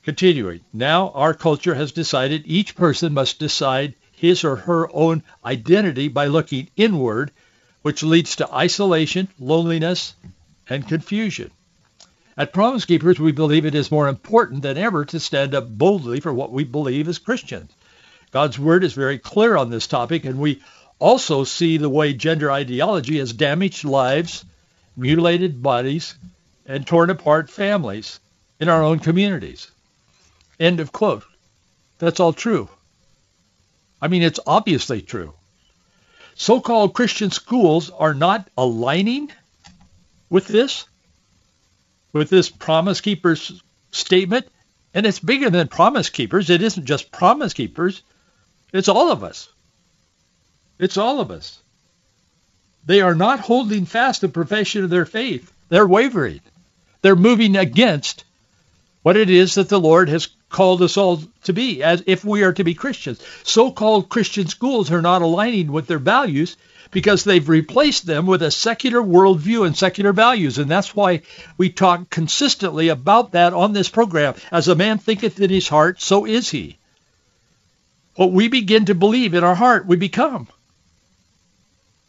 Continuing, 0.03 0.61
now 0.73 1.09
our 1.09 1.33
culture 1.33 1.75
has 1.75 1.91
decided 1.91 2.43
each 2.45 2.75
person 2.75 3.13
must 3.13 3.39
decide 3.39 3.95
his 4.11 4.43
or 4.43 4.55
her 4.55 4.89
own 4.95 5.23
identity 5.43 6.07
by 6.07 6.27
looking 6.27 6.69
inward, 6.75 7.31
which 7.81 8.03
leads 8.03 8.35
to 8.35 8.53
isolation, 8.53 9.27
loneliness, 9.39 10.15
and 10.69 10.87
confusion. 10.87 11.51
At 12.37 12.53
Promise 12.53 12.85
Keepers, 12.85 13.19
we 13.19 13.31
believe 13.31 13.65
it 13.65 13.75
is 13.75 13.91
more 13.91 14.07
important 14.07 14.61
than 14.61 14.77
ever 14.77 15.05
to 15.05 15.19
stand 15.19 15.55
up 15.55 15.69
boldly 15.69 16.19
for 16.19 16.33
what 16.33 16.51
we 16.51 16.63
believe 16.63 17.07
as 17.07 17.17
Christians. 17.17 17.71
God's 18.31 18.59
word 18.59 18.83
is 18.83 18.93
very 18.93 19.17
clear 19.17 19.55
on 19.55 19.69
this 19.69 19.87
topic, 19.87 20.25
and 20.25 20.37
we 20.37 20.61
also 21.05 21.43
see 21.43 21.77
the 21.77 21.87
way 21.87 22.13
gender 22.13 22.51
ideology 22.51 23.19
has 23.19 23.31
damaged 23.31 23.83
lives, 23.83 24.43
mutilated 24.97 25.61
bodies, 25.61 26.15
and 26.65 26.87
torn 26.87 27.11
apart 27.11 27.47
families 27.47 28.19
in 28.59 28.69
our 28.69 28.81
own 28.81 28.97
communities. 28.97 29.69
End 30.59 30.79
of 30.79 30.91
quote. 30.91 31.23
That's 31.99 32.19
all 32.19 32.33
true. 32.33 32.69
I 34.01 34.07
mean, 34.07 34.23
it's 34.23 34.39
obviously 34.47 35.03
true. 35.03 35.35
So-called 36.33 36.95
Christian 36.95 37.29
schools 37.29 37.91
are 37.91 38.15
not 38.15 38.49
aligning 38.57 39.31
with 40.31 40.47
this, 40.47 40.87
with 42.13 42.31
this 42.31 42.49
Promise 42.49 43.01
Keepers 43.01 43.61
statement. 43.91 44.47
And 44.95 45.05
it's 45.05 45.19
bigger 45.19 45.51
than 45.51 45.67
Promise 45.67 46.09
Keepers. 46.09 46.49
It 46.49 46.63
isn't 46.63 46.85
just 46.85 47.11
Promise 47.11 47.53
Keepers. 47.53 48.01
It's 48.73 48.89
all 48.89 49.11
of 49.11 49.23
us. 49.23 49.49
It's 50.77 50.97
all 50.97 51.19
of 51.19 51.31
us. 51.31 51.59
They 52.85 53.01
are 53.01 53.15
not 53.15 53.39
holding 53.39 53.85
fast 53.85 54.21
the 54.21 54.29
profession 54.29 54.83
of 54.83 54.89
their 54.89 55.05
faith. 55.05 55.51
They're 55.69 55.87
wavering. 55.87 56.41
They're 57.01 57.15
moving 57.15 57.55
against 57.55 58.25
what 59.01 59.17
it 59.17 59.29
is 59.29 59.55
that 59.55 59.69
the 59.69 59.79
Lord 59.79 60.09
has 60.09 60.27
called 60.49 60.81
us 60.81 60.97
all 60.97 61.21
to 61.43 61.53
be, 61.53 61.83
as 61.83 62.03
if 62.05 62.23
we 62.23 62.43
are 62.43 62.53
to 62.53 62.63
be 62.63 62.73
Christians. 62.73 63.21
So-called 63.43 64.09
Christian 64.09 64.47
schools 64.47 64.91
are 64.91 65.01
not 65.01 65.21
aligning 65.21 65.71
with 65.71 65.87
their 65.87 65.99
values 65.99 66.57
because 66.91 67.23
they've 67.23 67.47
replaced 67.47 68.05
them 68.05 68.25
with 68.25 68.41
a 68.41 68.51
secular 68.51 69.01
worldview 69.01 69.65
and 69.65 69.75
secular 69.75 70.13
values. 70.13 70.57
And 70.57 70.69
that's 70.69 70.95
why 70.95 71.23
we 71.57 71.69
talk 71.69 72.09
consistently 72.09 72.89
about 72.89 73.33
that 73.33 73.53
on 73.53 73.73
this 73.73 73.89
program. 73.89 74.35
As 74.51 74.67
a 74.67 74.75
man 74.75 74.97
thinketh 74.97 75.39
in 75.39 75.49
his 75.49 75.67
heart, 75.67 76.01
so 76.01 76.25
is 76.25 76.49
he. 76.49 76.77
What 78.15 78.31
we 78.31 78.47
begin 78.47 78.85
to 78.85 78.95
believe 78.95 79.33
in 79.33 79.43
our 79.43 79.55
heart, 79.55 79.85
we 79.85 79.97
become. 79.97 80.47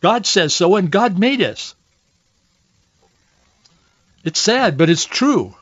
God 0.00 0.26
says 0.26 0.54
so, 0.54 0.76
and 0.76 0.90
God 0.90 1.18
made 1.18 1.42
us. 1.42 1.74
It's 4.24 4.40
sad, 4.40 4.76
but 4.76 4.90
it's 4.90 5.04
true. 5.04 5.54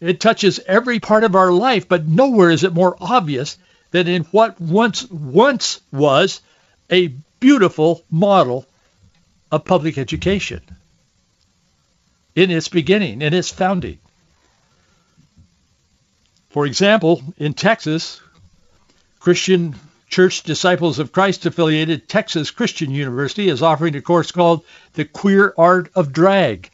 It 0.00 0.20
touches 0.20 0.60
every 0.66 1.00
part 1.00 1.24
of 1.24 1.34
our 1.34 1.50
life, 1.50 1.88
but 1.88 2.06
nowhere 2.06 2.50
is 2.50 2.62
it 2.62 2.72
more 2.72 2.96
obvious 3.00 3.58
than 3.90 4.06
in 4.06 4.24
what 4.24 4.60
once 4.60 5.10
once 5.10 5.80
was 5.90 6.40
a 6.90 7.08
beautiful 7.40 8.04
model 8.10 8.66
of 9.50 9.64
public 9.64 9.98
education 9.98 10.60
in 12.36 12.50
its 12.50 12.68
beginning, 12.68 13.22
in 13.22 13.34
its 13.34 13.50
founding. 13.50 13.98
For 16.50 16.66
example, 16.66 17.22
in 17.36 17.54
Texas, 17.54 18.20
Christian 19.20 19.74
Church 20.08 20.42
Disciples 20.42 20.98
of 20.98 21.12
Christ 21.12 21.46
affiliated 21.46 22.08
Texas 22.08 22.50
Christian 22.50 22.90
University 22.90 23.48
is 23.48 23.62
offering 23.62 23.94
a 23.94 24.02
course 24.02 24.32
called 24.32 24.64
The 24.94 25.04
Queer 25.04 25.52
Art 25.56 25.90
of 25.94 26.12
Drag. 26.12 26.70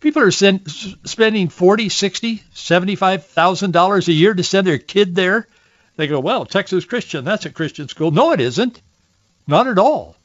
People 0.00 0.22
are 0.22 0.30
send, 0.30 0.70
spending 0.70 1.48
forty, 1.48 1.88
sixty, 1.88 2.42
seventy-five 2.54 3.26
thousand 3.26 3.72
dollars 3.72 4.08
a 4.08 4.12
year 4.12 4.34
to 4.34 4.42
send 4.42 4.66
their 4.66 4.78
kid 4.78 5.14
there. 5.14 5.46
They 5.96 6.06
go, 6.06 6.20
well, 6.20 6.46
Texas 6.46 6.84
Christian, 6.84 7.24
that's 7.24 7.46
a 7.46 7.50
Christian 7.50 7.88
school. 7.88 8.10
No, 8.10 8.32
it 8.32 8.40
isn't. 8.40 8.80
Not 9.46 9.66
at 9.66 9.78
all. 9.78 10.16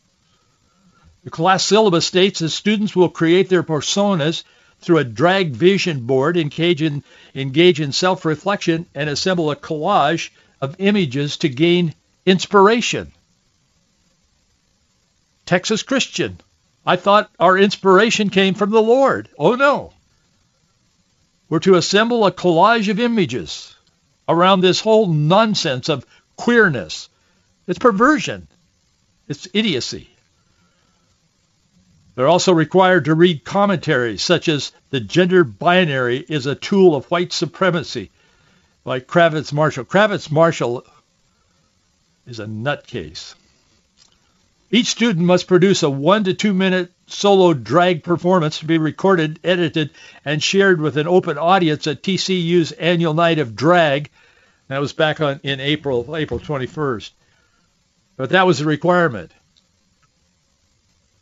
The 1.23 1.31
class 1.31 1.65
syllabus 1.65 2.05
states 2.05 2.39
that 2.39 2.49
students 2.49 2.95
will 2.95 3.09
create 3.09 3.49
their 3.49 3.63
personas 3.63 4.43
through 4.79 4.99
a 4.99 5.03
drag 5.03 5.51
vision 5.51 6.05
board, 6.05 6.37
engage 6.37 6.81
in, 6.81 7.03
engage 7.33 7.81
in 7.81 7.91
self-reflection, 7.91 8.85
and 8.93 9.09
assemble 9.09 9.49
a 9.49 9.55
collage 9.55 10.29
of 10.65 10.75
images 10.79 11.37
to 11.37 11.49
gain 11.49 11.93
inspiration. 12.25 13.11
Texas 15.45 15.83
Christian. 15.83 16.39
I 16.85 16.95
thought 16.95 17.31
our 17.39 17.57
inspiration 17.57 18.29
came 18.29 18.55
from 18.55 18.71
the 18.71 18.81
Lord. 18.81 19.29
Oh 19.37 19.55
no. 19.55 19.93
We're 21.47 21.59
to 21.59 21.75
assemble 21.75 22.25
a 22.25 22.31
collage 22.31 22.89
of 22.89 22.99
images 22.99 23.75
around 24.27 24.61
this 24.61 24.81
whole 24.81 25.07
nonsense 25.07 25.87
of 25.87 26.05
queerness. 26.35 27.09
It's 27.67 27.79
perversion. 27.79 28.47
It's 29.27 29.47
idiocy. 29.53 30.09
They're 32.15 32.27
also 32.27 32.53
required 32.53 33.05
to 33.05 33.13
read 33.13 33.43
commentaries 33.43 34.23
such 34.23 34.47
as 34.47 34.71
The 34.89 34.99
Gender 34.99 35.43
Binary 35.43 36.25
is 36.27 36.47
a 36.47 36.55
Tool 36.55 36.95
of 36.95 37.05
White 37.11 37.33
Supremacy 37.33 38.09
by 38.85 38.99
Kravitz 38.99 39.51
Marshall. 39.51 39.83
Kravitz 39.83 40.31
Marshall 40.31 40.85
is 42.25 42.39
a 42.39 42.45
nutcase. 42.45 43.33
Each 44.71 44.87
student 44.87 45.25
must 45.25 45.47
produce 45.47 45.83
a 45.83 45.89
one 45.89 46.23
to 46.25 46.33
two 46.33 46.53
minute 46.53 46.91
solo 47.07 47.53
drag 47.53 48.03
performance 48.03 48.59
to 48.59 48.65
be 48.65 48.77
recorded, 48.77 49.39
edited, 49.43 49.89
and 50.23 50.41
shared 50.41 50.79
with 50.79 50.97
an 50.97 51.07
open 51.07 51.37
audience 51.37 51.87
at 51.87 52.03
TCU's 52.03 52.71
annual 52.73 53.13
night 53.13 53.39
of 53.39 53.55
drag. 53.55 54.09
That 54.67 54.81
was 54.81 54.93
back 54.93 55.19
on 55.19 55.39
in 55.43 55.59
April, 55.59 56.15
April 56.15 56.39
21st. 56.39 57.11
But 58.17 58.29
that 58.29 58.47
was 58.47 58.59
the 58.59 58.65
requirement. 58.65 59.31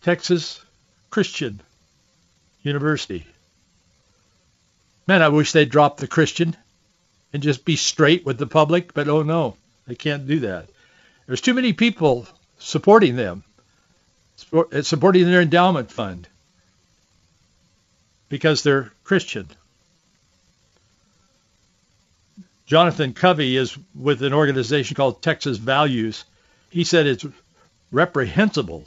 Texas 0.04 0.62
Christian 1.10 1.62
University. 2.62 3.26
Man, 5.08 5.22
I 5.22 5.30
wish 5.30 5.52
they'd 5.52 5.70
drop 5.70 5.98
the 5.98 6.08
Christian 6.08 6.56
and 7.34 7.44
just 7.44 7.66
be 7.66 7.76
straight 7.76 8.26
with 8.26 8.38
the 8.38 8.48
public, 8.48 8.94
but 8.94 9.10
oh 9.10 9.24
no, 9.24 9.58
they 9.88 9.96
can't 9.96 10.28
do 10.28 10.40
that. 10.40 10.70
There's 11.26 11.42
too 11.42 11.54
many 11.54 11.74
people 11.74 12.28
supporting 12.60 13.16
them, 13.16 13.44
uh, 14.54 14.82
supporting 14.84 15.26
their 15.26 15.42
endowment 15.42 15.92
fund 15.92 16.28
because 18.30 18.64
they're 18.64 18.92
Christian. 19.04 19.48
Jonathan 22.66 23.14
Covey 23.14 23.58
is 23.58 23.78
with 23.94 24.24
an 24.24 24.34
organization 24.34 24.96
called 24.96 25.22
Texas 25.22 25.58
Values. 25.58 26.24
He 26.70 26.84
said 26.84 27.08
it's 27.08 27.26
reprehensible 27.92 28.86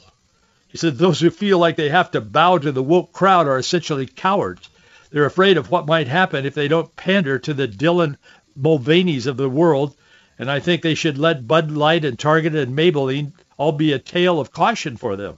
he 0.67 0.77
said 0.77 0.97
those 0.97 1.19
who 1.19 1.29
feel 1.29 1.59
like 1.59 1.75
they 1.75 1.89
have 1.89 2.11
to 2.11 2.21
bow 2.21 2.57
to 2.57 2.71
the 2.71 2.83
woke 2.83 3.13
crowd 3.13 3.47
are 3.47 3.57
essentially 3.57 4.05
cowards. 4.05 4.69
They're 5.09 5.25
afraid 5.25 5.57
of 5.57 5.71
what 5.71 5.87
might 5.87 6.07
happen 6.07 6.45
if 6.45 6.53
they 6.53 6.67
don't 6.67 6.95
pander 6.95 7.39
to 7.39 7.53
the 7.53 7.67
Dylan 7.67 8.17
Mulvaneys 8.59 9.27
of 9.27 9.37
the 9.37 9.49
world, 9.49 9.95
and 10.39 10.49
I 10.49 10.59
think 10.59 10.81
they 10.81 10.95
should 10.95 11.17
let 11.17 11.47
Bud 11.47 11.71
Light 11.71 12.05
and 12.05 12.17
Target 12.17 12.55
and 12.55 12.77
Maybelline 12.77 13.31
all 13.57 13.71
be 13.71 13.93
a 13.93 13.99
tale 13.99 14.39
of 14.39 14.51
caution 14.51 14.97
for 14.97 15.15
them. 15.15 15.37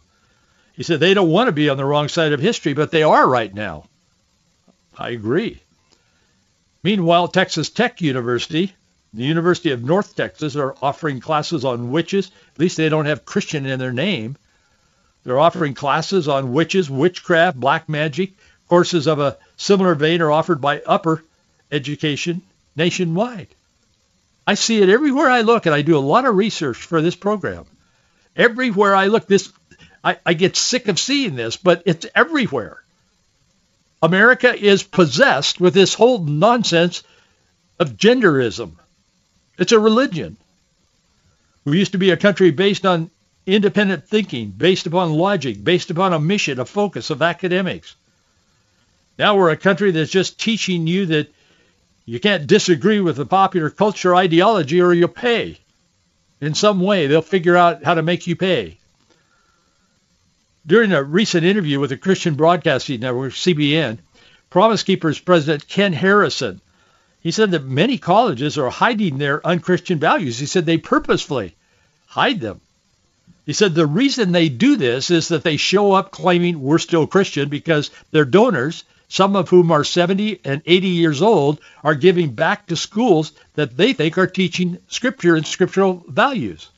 He 0.73 0.83
said 0.83 0.99
they 0.99 1.13
don't 1.13 1.29
want 1.29 1.47
to 1.47 1.53
be 1.53 1.69
on 1.69 1.77
the 1.77 1.85
wrong 1.85 2.07
side 2.07 2.31
of 2.31 2.39
history, 2.39 2.73
but 2.73 2.91
they 2.91 3.03
are 3.03 3.27
right 3.27 3.53
now. 3.53 3.85
I 4.97 5.09
agree. 5.09 5.61
Meanwhile, 6.83 7.29
Texas 7.29 7.69
Tech 7.69 8.01
University, 8.01 8.73
the 9.13 9.23
University 9.23 9.71
of 9.71 9.83
North 9.83 10.15
Texas, 10.15 10.55
are 10.55 10.75
offering 10.81 11.19
classes 11.19 11.65
on 11.65 11.91
witches. 11.91 12.31
At 12.53 12.59
least 12.59 12.77
they 12.77 12.89
don't 12.89 13.05
have 13.05 13.25
Christian 13.25 13.65
in 13.65 13.79
their 13.79 13.91
name. 13.91 14.37
They're 15.23 15.39
offering 15.39 15.73
classes 15.73 16.27
on 16.27 16.53
witches, 16.53 16.89
witchcraft, 16.89 17.59
black 17.59 17.89
magic. 17.89 18.33
Courses 18.69 19.07
of 19.07 19.19
a 19.19 19.37
similar 19.57 19.95
vein 19.95 20.21
are 20.21 20.31
offered 20.31 20.61
by 20.61 20.81
Upper 20.85 21.23
Education 21.71 22.41
nationwide. 22.79 23.49
I 24.47 24.55
see 24.55 24.81
it 24.81 24.89
everywhere 24.89 25.29
I 25.29 25.41
look, 25.41 25.67
and 25.67 25.75
I 25.75 25.83
do 25.83 25.97
a 25.97 26.09
lot 26.13 26.25
of 26.25 26.35
research 26.35 26.77
for 26.77 27.03
this 27.03 27.15
program. 27.15 27.65
Everywhere 28.35 28.95
I 28.95 29.05
look, 29.05 29.27
this 29.27 29.51
I, 30.03 30.17
I 30.25 30.33
get 30.33 30.55
sick 30.55 30.87
of 30.87 30.97
seeing 30.97 31.35
this, 31.35 31.57
but 31.57 31.83
it's 31.85 32.07
everywhere. 32.15 32.81
America 34.01 34.55
is 34.55 34.81
possessed 34.81 35.59
with 35.59 35.73
this 35.73 35.93
whole 35.93 36.19
nonsense 36.19 37.03
of 37.79 37.97
genderism. 37.97 38.71
It's 39.57 39.73
a 39.73 39.79
religion. 39.79 40.37
We 41.65 41.77
used 41.77 41.91
to 41.91 41.97
be 41.97 42.11
a 42.11 42.17
country 42.17 42.51
based 42.51 42.85
on 42.85 43.11
independent 43.45 44.07
thinking 44.07 44.51
based 44.51 44.87
upon 44.87 45.13
logic, 45.13 45.63
based 45.63 45.91
upon 45.91 46.13
a 46.13 46.19
mission, 46.19 46.59
a 46.59 46.65
focus 46.65 47.09
of 47.09 47.21
academics. 47.21 47.95
Now 49.17 49.35
we're 49.35 49.51
a 49.51 49.57
country 49.57 49.91
that's 49.91 50.11
just 50.11 50.39
teaching 50.39 50.87
you 50.87 51.07
that 51.07 51.33
you 52.09 52.19
can't 52.19 52.47
disagree 52.47 52.99
with 52.99 53.17
the 53.17 53.25
popular 53.25 53.69
culture 53.69 54.15
ideology 54.15 54.81
or 54.81 54.93
you'll 54.93 55.09
pay. 55.09 55.57
In 56.41 56.53
some 56.53 56.79
way, 56.79 57.07
they'll 57.07 57.21
figure 57.21 57.55
out 57.55 57.83
how 57.83 57.93
to 57.93 58.01
make 58.01 58.27
you 58.27 58.35
pay. 58.35 58.77
During 60.65 60.91
a 60.91 61.03
recent 61.03 61.45
interview 61.45 61.79
with 61.79 61.91
the 61.91 61.97
Christian 61.97 62.35
Broadcasting 62.35 62.99
Network, 62.99 63.33
CBN, 63.33 63.99
Promise 64.49 64.83
Keepers 64.83 65.19
President 65.19 65.67
Ken 65.67 65.93
Harrison, 65.93 66.61
he 67.21 67.31
said 67.31 67.51
that 67.51 67.63
many 67.63 67.97
colleges 67.97 68.57
are 68.57 68.69
hiding 68.69 69.17
their 69.17 69.45
unchristian 69.45 69.99
values. 69.99 70.39
He 70.39 70.45
said 70.45 70.65
they 70.65 70.77
purposefully 70.77 71.55
hide 72.07 72.39
them 72.39 72.61
he 73.49 73.53
said 73.53 73.73
the 73.73 73.87
reason 73.87 74.31
they 74.31 74.47
do 74.47 74.75
this 74.75 75.09
is 75.09 75.29
that 75.29 75.43
they 75.43 75.57
show 75.57 75.93
up 75.93 76.11
claiming 76.11 76.61
we're 76.61 76.77
still 76.77 77.07
Christian 77.07 77.49
because 77.49 77.89
their 78.11 78.23
donors, 78.23 78.83
some 79.09 79.35
of 79.35 79.49
whom 79.49 79.71
are 79.71 79.83
70 79.83 80.39
and 80.45 80.61
80 80.65 80.87
years 80.87 81.21
old, 81.21 81.59
are 81.83 81.95
giving 81.95 82.31
back 82.31 82.67
to 82.67 82.75
schools 82.75 83.33
that 83.55 83.75
they 83.75 83.91
think 83.91 84.17
are 84.17 84.27
teaching 84.27 84.77
scripture 84.87 85.35
and 85.35 85.45
scriptural 85.45 86.05
values. 86.07 86.69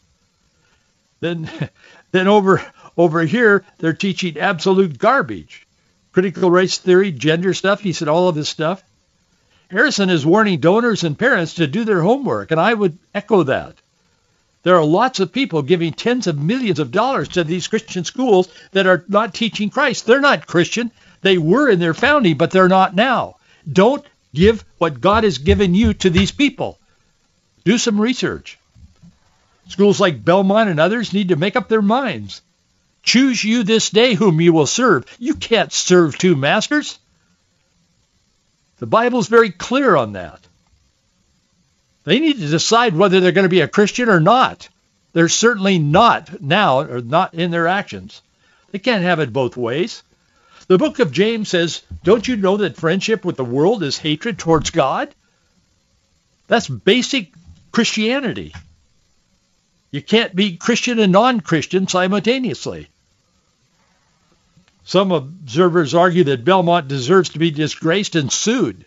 Then, 1.19 1.49
then 2.11 2.27
over 2.27 2.63
over 2.97 3.21
here, 3.21 3.63
they're 3.77 3.93
teaching 3.93 4.37
absolute 4.37 4.97
garbage. 4.97 5.65
Critical 6.11 6.51
race 6.51 6.77
theory, 6.77 7.11
gender 7.11 7.53
stuff. 7.53 7.79
He 7.79 7.93
said 7.93 8.07
all 8.07 8.27
of 8.27 8.35
this 8.35 8.49
stuff. 8.49 8.83
Harrison 9.69 10.09
is 10.09 10.25
warning 10.25 10.59
donors 10.59 11.05
and 11.05 11.17
parents 11.17 11.53
to 11.55 11.67
do 11.67 11.85
their 11.85 12.01
homework, 12.01 12.51
and 12.51 12.59
I 12.59 12.73
would 12.73 12.97
echo 13.15 13.43
that. 13.43 13.75
There 14.63 14.77
are 14.77 14.85
lots 14.85 15.19
of 15.19 15.31
people 15.31 15.63
giving 15.63 15.93
tens 15.93 16.27
of 16.27 16.37
millions 16.37 16.79
of 16.79 16.91
dollars 16.91 17.29
to 17.29 17.43
these 17.43 17.67
Christian 17.67 18.05
schools 18.05 18.47
that 18.71 18.85
are 18.85 19.03
not 19.07 19.33
teaching 19.33 19.69
Christ. 19.69 20.05
They're 20.05 20.21
not 20.21 20.45
Christian. 20.45 20.91
They 21.21 21.37
were 21.37 21.69
in 21.69 21.79
their 21.79 21.93
founding, 21.93 22.37
but 22.37 22.51
they're 22.51 22.67
not 22.67 22.95
now. 22.95 23.37
Don't 23.71 24.05
give 24.33 24.63
what 24.77 25.01
God 25.01 25.23
has 25.23 25.39
given 25.39 25.73
you 25.73 25.93
to 25.95 26.09
these 26.09 26.31
people. 26.31 26.79
Do 27.63 27.77
some 27.77 27.99
research. 27.99 28.57
Schools 29.67 29.99
like 29.99 30.23
Belmont 30.23 30.69
and 30.69 30.79
others 30.79 31.13
need 31.13 31.29
to 31.29 31.35
make 31.35 31.55
up 31.55 31.67
their 31.67 31.81
minds. 31.81 32.41
Choose 33.03 33.43
you 33.43 33.63
this 33.63 33.89
day 33.89 34.13
whom 34.13 34.41
you 34.41 34.53
will 34.53 34.67
serve. 34.67 35.05
You 35.17 35.35
can't 35.35 35.71
serve 35.71 36.17
two 36.17 36.35
masters. 36.35 36.99
The 38.77 38.85
Bible's 38.85 39.27
very 39.27 39.51
clear 39.51 39.95
on 39.95 40.13
that. 40.13 40.39
They 42.03 42.19
need 42.19 42.39
to 42.39 42.47
decide 42.47 42.95
whether 42.95 43.19
they're 43.19 43.31
going 43.31 43.43
to 43.43 43.49
be 43.49 43.61
a 43.61 43.67
Christian 43.67 44.09
or 44.09 44.19
not. 44.19 44.69
They're 45.13 45.29
certainly 45.29 45.77
not 45.77 46.41
now, 46.41 46.79
or 46.79 47.01
not 47.01 47.33
in 47.33 47.51
their 47.51 47.67
actions. 47.67 48.21
They 48.71 48.79
can't 48.79 49.03
have 49.03 49.19
it 49.19 49.33
both 49.33 49.57
ways. 49.57 50.03
The 50.67 50.77
book 50.77 50.99
of 50.99 51.11
James 51.11 51.49
says, 51.49 51.81
don't 52.03 52.27
you 52.27 52.37
know 52.37 52.57
that 52.57 52.77
friendship 52.77 53.25
with 53.25 53.35
the 53.35 53.43
world 53.43 53.83
is 53.83 53.97
hatred 53.97 54.39
towards 54.39 54.69
God? 54.69 55.13
That's 56.47 56.67
basic 56.67 57.33
Christianity. 57.71 58.53
You 59.91 60.01
can't 60.01 60.33
be 60.33 60.55
Christian 60.55 60.99
and 60.99 61.11
non-Christian 61.11 61.87
simultaneously. 61.87 62.87
Some 64.85 65.11
observers 65.11 65.93
argue 65.93 66.23
that 66.25 66.45
Belmont 66.45 66.87
deserves 66.87 67.29
to 67.29 67.39
be 67.39 67.51
disgraced 67.51 68.15
and 68.15 68.31
sued. 68.31 68.85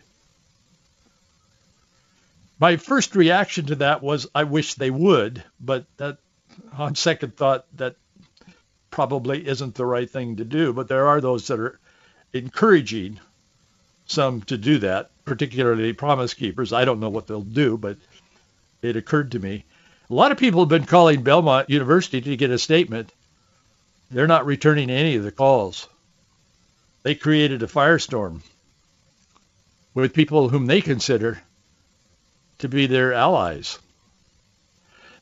My 2.59 2.77
first 2.77 3.17
reaction 3.17 3.67
to 3.67 3.75
that 3.77 4.03
was, 4.03 4.27
I 4.35 4.45
wish 4.45 4.75
they 4.75 4.91
would, 4.91 5.43
but 5.61 5.87
that, 5.97 6.19
on 6.77 6.95
second 6.95 7.37
thought, 7.37 7.67
that 7.77 7.97
probably 8.91 9.47
isn't 9.47 9.75
the 9.75 9.87
right 9.87 10.09
thing 10.09 10.37
to 10.37 10.45
do. 10.45 10.73
But 10.73 10.89
there 10.89 11.09
are 11.09 11.21
those 11.21 11.49
that 11.49 11.59
are 11.59 11.81
encouraging 12.33 13.19
some 14.07 14.43
to 14.43 14.57
do 14.57 14.79
that, 14.79 15.11
particularly 15.25 15.93
Promise 15.93 16.35
Keepers. 16.35 16.73
I 16.73 16.85
don't 16.85 17.01
know 17.01 17.09
what 17.09 17.27
they'll 17.27 17.41
do, 17.41 17.77
but 17.77 17.97
it 18.83 18.97
occurred 18.97 19.33
to 19.33 19.39
me. 19.41 19.65
A 20.11 20.15
lot 20.15 20.31
of 20.31 20.39
people 20.39 20.61
have 20.61 20.69
been 20.69 20.85
calling 20.85 21.23
Belmont 21.23 21.71
University 21.71 22.21
to 22.21 22.37
get 22.37 22.51
a 22.51 22.59
statement. 22.59 23.13
They're 24.11 24.27
not 24.27 24.47
returning 24.47 24.91
any 24.91 25.17
of 25.17 25.25
the 25.25 25.33
calls. 25.33 25.89
They 27.03 27.15
created 27.15 27.63
a 27.63 27.67
firestorm 27.67 28.43
with 29.93 30.15
people 30.15 30.49
whom 30.49 30.67
they 30.67 30.81
consider 30.81 31.43
to 32.65 32.69
be 32.69 32.87
their 32.87 33.13
allies. 33.13 33.79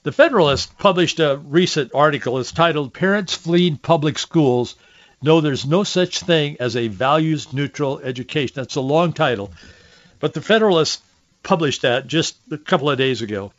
The 0.04 0.12
Federalist 0.12 0.78
published 0.78 1.18
a 1.18 1.36
recent 1.36 1.90
article. 1.92 2.38
It's 2.38 2.52
titled 2.52 2.94
Parents 2.94 3.34
Fleeing 3.34 3.78
Public 3.78 4.18
Schools 4.18 4.76
Know 5.22 5.40
There's 5.40 5.66
No 5.66 5.82
Such 5.82 6.20
Thing 6.20 6.56
as 6.60 6.76
a 6.76 6.86
Values 6.86 7.52
Neutral 7.52 7.98
Education. 7.98 8.54
That's 8.54 8.76
a 8.76 8.80
long 8.80 9.12
title. 9.12 9.52
But 10.20 10.34
the 10.34 10.40
Federalist 10.40 11.02
published 11.42 11.82
that 11.82 12.06
just 12.06 12.36
a 12.52 12.58
couple 12.58 12.88
of 12.88 12.96
days 12.96 13.22
ago. 13.22 13.52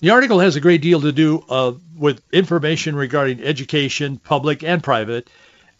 The 0.00 0.10
article 0.10 0.40
has 0.40 0.56
a 0.56 0.60
great 0.60 0.80
deal 0.80 1.02
to 1.02 1.12
do 1.12 1.44
uh, 1.50 1.72
with 1.98 2.22
information 2.32 2.96
regarding 2.96 3.42
education, 3.42 4.16
public 4.16 4.62
and 4.62 4.82
private, 4.82 5.28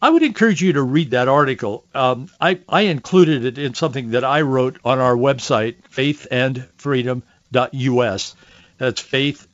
I 0.01 0.11
would 0.11 0.23
encourage 0.23 0.63
you 0.63 0.75
to 0.75 0.83
read 0.83 1.11
that 1.11 1.27
article. 1.29 1.85
Um, 1.95 2.29
I, 2.41 2.61
I 2.69 2.83
included 2.83 3.45
it 3.45 3.59
in 3.59 3.75
something 3.75 4.11
that 4.11 4.23
I 4.25 4.43
wrote 4.43 4.79
on 4.85 5.01
our 5.01 5.17
website, 5.17 5.75
faithandfreedom.us. 5.93 8.37
That's 8.79 9.01
faith, 9.01 9.49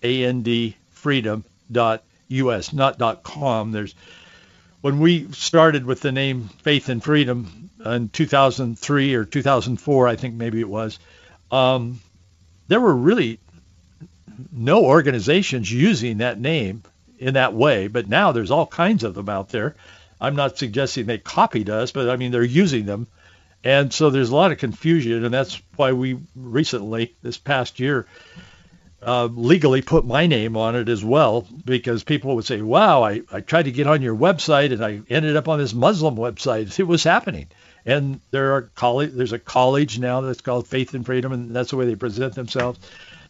not 2.73 3.23
.com. 3.23 3.73
There's 3.73 3.95
when 4.85 5.01
we 5.01 5.33
started 5.33 5.87
with 5.87 6.03
the 6.03 6.13
name 6.13 6.51
Faith 6.63 6.91
and 6.91 7.03
Freedom 7.03 7.71
in 7.83 8.11
2003 8.11 9.15
or 9.15 9.25
2004, 9.25 10.09
I 10.09 10.17
think 10.17 10.35
maybe 10.35 10.61
it 10.61 10.69
was, 10.69 10.99
um, 11.51 12.01
there 12.69 12.83
were 12.83 12.95
really 12.95 13.41
no 14.53 14.85
organizations 14.85 15.73
using 15.73 16.19
that 16.19 16.39
name 16.39 16.83
in 17.19 17.33
that 17.33 17.55
way. 17.55 17.87
But 17.87 18.11
now 18.11 18.33
there's 18.33 18.51
all 18.51 18.67
kinds 18.67 19.05
of 19.05 19.15
them 19.15 19.31
out 19.31 19.49
there. 19.49 19.75
I'm 20.25 20.37
not 20.37 20.59
suggesting 20.59 21.07
they 21.07 21.19
copied 21.19 21.71
us, 21.71 21.93
but 21.93 22.09
I 22.09 22.17
mean 22.17 22.33
they're 22.33 22.43
using 22.43 22.87
them. 22.87 23.07
And 23.63 23.93
so 23.93 24.11
there's 24.11 24.31
a 24.31 24.37
lot 24.37 24.53
of 24.53 24.59
confusion, 24.59 25.25
and 25.25 25.33
that's 25.33 25.61
why 25.77 25.93
we 25.93 26.19
recently, 26.37 27.15
this 27.23 27.39
past 27.39 27.81
year, 27.81 28.07
uh, 29.03 29.27
legally 29.27 29.83
put 29.83 30.07
my 30.07 30.27
name 30.27 30.57
on 30.57 30.77
it 30.77 30.89
as 30.89 31.05
well 31.05 31.47
because 31.65 32.05
people 32.05 32.37
would 32.37 32.45
say, 32.45 32.61
wow, 32.63 33.03
I, 33.03 33.23
I 33.31 33.41
tried 33.41 33.65
to 33.65 33.73
get 33.73 33.87
on 33.87 34.03
your 34.03 34.17
website 34.17 34.73
and 34.73 34.85
I 34.85 35.01
ended 35.11 35.37
up 35.37 35.49
on 35.49 35.59
this 35.59 35.75
Muslim 35.75 36.17
website. 36.17 36.79
It 36.79 36.85
was 36.85 37.05
happening. 37.05 37.49
And 37.87 38.21
there 38.31 38.55
are 38.55 38.63
college, 38.75 39.13
there's 39.13 39.33
a 39.33 39.39
college 39.39 39.99
now 39.99 40.23
that's 40.23 40.41
called 40.41 40.67
Faith 40.67 40.95
and 40.95 41.05
Freedom, 41.05 41.33
and 41.33 41.55
that's 41.55 41.71
the 41.71 41.77
way 41.77 41.85
they 41.85 41.97
present 41.97 42.35
themselves. 42.35 42.79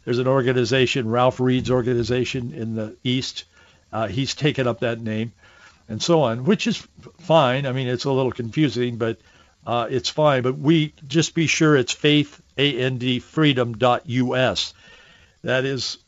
There's 0.04 0.18
an 0.18 0.28
organization, 0.28 1.09
Ralph 1.09 1.40
Reed's 1.40 1.70
organization 1.70 2.52
in 2.52 2.76
the 2.76 2.96
East. 3.02 3.44
Uh, 3.92 4.07
he's 4.07 4.35
taken 4.35 4.68
up 4.68 4.80
that 4.80 5.00
name 5.00 5.33
and 5.88 6.02
so 6.02 6.22
on, 6.22 6.44
which 6.44 6.66
is 6.66 6.76
fine. 7.20 7.66
I 7.66 7.72
mean, 7.72 7.88
it's 7.88 8.04
a 8.04 8.12
little 8.12 8.32
confusing, 8.32 8.96
but 8.96 9.18
uh, 9.66 9.86
it's 9.90 10.08
fine. 10.08 10.42
But 10.42 10.58
we 10.58 10.92
just 11.06 11.34
be 11.34 11.46
sure 11.46 11.76
it's 11.76 11.92
faith, 11.92 12.40
A-N-D, 12.56 13.20
freedom.us. 13.20 14.74
That 15.42 15.64
is 15.64 15.98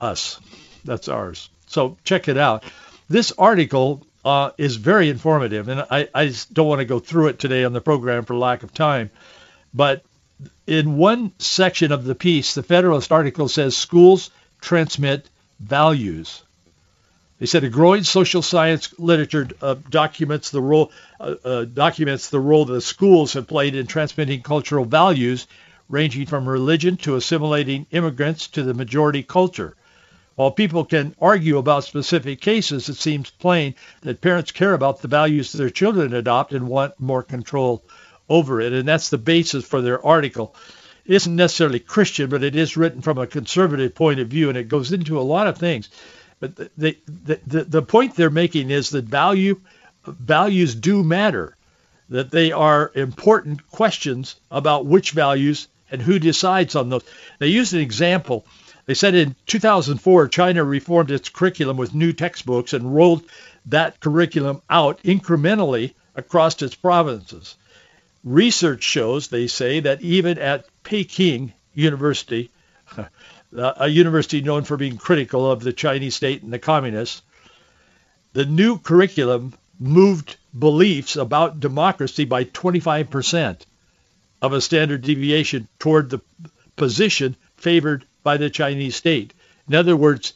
us. 0.00 0.40
That's 0.84 1.08
ours. 1.08 1.48
So 1.66 1.96
check 2.04 2.28
it 2.28 2.36
out. 2.36 2.64
This 3.08 3.32
article 3.32 4.06
uh, 4.24 4.50
is 4.56 4.76
very 4.76 5.08
informative, 5.08 5.68
and 5.68 5.80
I, 5.90 6.08
I 6.14 6.32
don't 6.52 6.68
want 6.68 6.80
to 6.80 6.84
go 6.84 6.98
through 6.98 7.28
it 7.28 7.38
today 7.38 7.64
on 7.64 7.72
the 7.72 7.80
program 7.80 8.24
for 8.24 8.36
lack 8.36 8.62
of 8.62 8.72
time. 8.72 9.10
But 9.72 10.04
in 10.66 10.96
one 10.96 11.32
section 11.38 11.92
of 11.92 12.04
the 12.04 12.14
piece, 12.14 12.54
the 12.54 12.62
Federalist 12.62 13.12
article 13.12 13.48
says 13.48 13.76
schools 13.76 14.30
transmit 14.60 15.28
values. 15.60 16.43
They 17.40 17.46
said 17.46 17.64
a 17.64 17.68
growing 17.68 18.04
social 18.04 18.42
science 18.42 18.94
literature 18.96 19.48
uh, 19.60 19.74
documents 19.90 20.50
the 20.50 20.62
role 20.62 20.92
uh, 21.18 21.34
uh, 21.44 21.64
documents 21.64 22.30
the 22.30 22.38
role 22.38 22.64
that 22.66 22.80
schools 22.82 23.32
have 23.32 23.48
played 23.48 23.74
in 23.74 23.88
transmitting 23.88 24.42
cultural 24.42 24.84
values, 24.84 25.48
ranging 25.88 26.26
from 26.26 26.48
religion 26.48 26.96
to 26.98 27.16
assimilating 27.16 27.86
immigrants 27.90 28.46
to 28.48 28.62
the 28.62 28.72
majority 28.72 29.24
culture. 29.24 29.76
While 30.36 30.52
people 30.52 30.84
can 30.84 31.14
argue 31.20 31.58
about 31.58 31.84
specific 31.84 32.40
cases, 32.40 32.88
it 32.88 32.96
seems 32.96 33.30
plain 33.30 33.74
that 34.02 34.20
parents 34.20 34.50
care 34.52 34.74
about 34.74 35.00
the 35.00 35.08
values 35.08 35.52
their 35.52 35.70
children 35.70 36.14
adopt 36.14 36.52
and 36.52 36.68
want 36.68 36.98
more 36.98 37.22
control 37.22 37.84
over 38.28 38.60
it. 38.60 38.72
And 38.72 38.86
that's 38.86 39.10
the 39.10 39.18
basis 39.18 39.64
for 39.64 39.80
their 39.80 40.04
article. 40.04 40.54
It 41.04 41.14
isn't 41.14 41.36
necessarily 41.36 41.78
Christian, 41.78 42.30
but 42.30 42.42
it 42.42 42.56
is 42.56 42.76
written 42.76 43.00
from 43.00 43.18
a 43.18 43.26
conservative 43.26 43.94
point 43.94 44.20
of 44.20 44.28
view, 44.28 44.48
and 44.48 44.58
it 44.58 44.68
goes 44.68 44.92
into 44.92 45.20
a 45.20 45.22
lot 45.22 45.46
of 45.46 45.58
things. 45.58 45.88
But 46.44 46.56
the, 46.76 46.98
the, 47.06 47.40
the, 47.46 47.64
the 47.64 47.82
point 47.82 48.16
they're 48.16 48.28
making 48.28 48.70
is 48.70 48.90
that 48.90 49.06
value 49.06 49.62
values 50.04 50.74
do 50.74 51.02
matter, 51.02 51.56
that 52.10 52.30
they 52.30 52.52
are 52.52 52.92
important 52.94 53.66
questions 53.70 54.36
about 54.50 54.84
which 54.84 55.12
values 55.12 55.68
and 55.90 56.02
who 56.02 56.18
decides 56.18 56.76
on 56.76 56.90
those. 56.90 57.02
They 57.38 57.46
used 57.46 57.72
an 57.72 57.80
example. 57.80 58.44
They 58.84 58.92
said 58.92 59.14
in 59.14 59.36
2004, 59.46 60.28
China 60.28 60.64
reformed 60.64 61.10
its 61.10 61.30
curriculum 61.30 61.78
with 61.78 61.94
new 61.94 62.12
textbooks 62.12 62.74
and 62.74 62.94
rolled 62.94 63.22
that 63.64 64.00
curriculum 64.00 64.60
out 64.68 65.02
incrementally 65.02 65.94
across 66.14 66.60
its 66.60 66.74
provinces. 66.74 67.56
Research 68.22 68.82
shows, 68.82 69.28
they 69.28 69.46
say, 69.46 69.80
that 69.80 70.02
even 70.02 70.38
at 70.38 70.66
Peking 70.82 71.54
University, 71.72 72.50
Uh, 73.56 73.72
a 73.76 73.88
university 73.88 74.40
known 74.40 74.64
for 74.64 74.76
being 74.76 74.96
critical 74.96 75.48
of 75.50 75.62
the 75.62 75.72
Chinese 75.72 76.16
state 76.16 76.42
and 76.42 76.52
the 76.52 76.58
communists, 76.58 77.22
the 78.32 78.44
new 78.44 78.78
curriculum 78.78 79.54
moved 79.78 80.36
beliefs 80.56 81.14
about 81.16 81.60
democracy 81.60 82.24
by 82.24 82.44
25% 82.44 83.60
of 84.42 84.52
a 84.52 84.60
standard 84.60 85.02
deviation 85.02 85.68
toward 85.78 86.10
the 86.10 86.20
position 86.74 87.36
favored 87.56 88.04
by 88.24 88.36
the 88.36 88.50
Chinese 88.50 88.96
state. 88.96 89.32
In 89.68 89.74
other 89.74 89.96
words, 89.96 90.34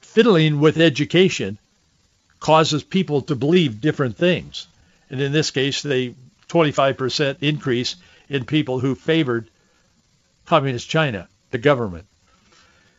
fiddling 0.00 0.58
with 0.58 0.78
education 0.78 1.58
causes 2.40 2.82
people 2.82 3.22
to 3.22 3.36
believe 3.36 3.80
different 3.80 4.16
things. 4.16 4.66
And 5.10 5.20
in 5.20 5.30
this 5.30 5.50
case, 5.52 5.82
the 5.82 6.14
25% 6.48 7.36
increase 7.40 7.96
in 8.28 8.44
people 8.44 8.80
who 8.80 8.94
favored 8.94 9.48
communist 10.46 10.88
China 10.88 11.28
the 11.50 11.58
government. 11.58 12.06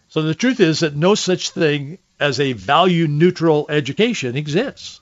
So 0.10 0.22
the 0.22 0.36
truth 0.36 0.60
is 0.60 0.82
that 0.82 0.96
no 0.96 1.16
such 1.16 1.52
thing 1.52 1.98
as 2.20 2.40
a 2.40 2.54
value 2.54 3.08
neutral 3.08 3.66
education 3.70 4.36
exists. 4.36 5.00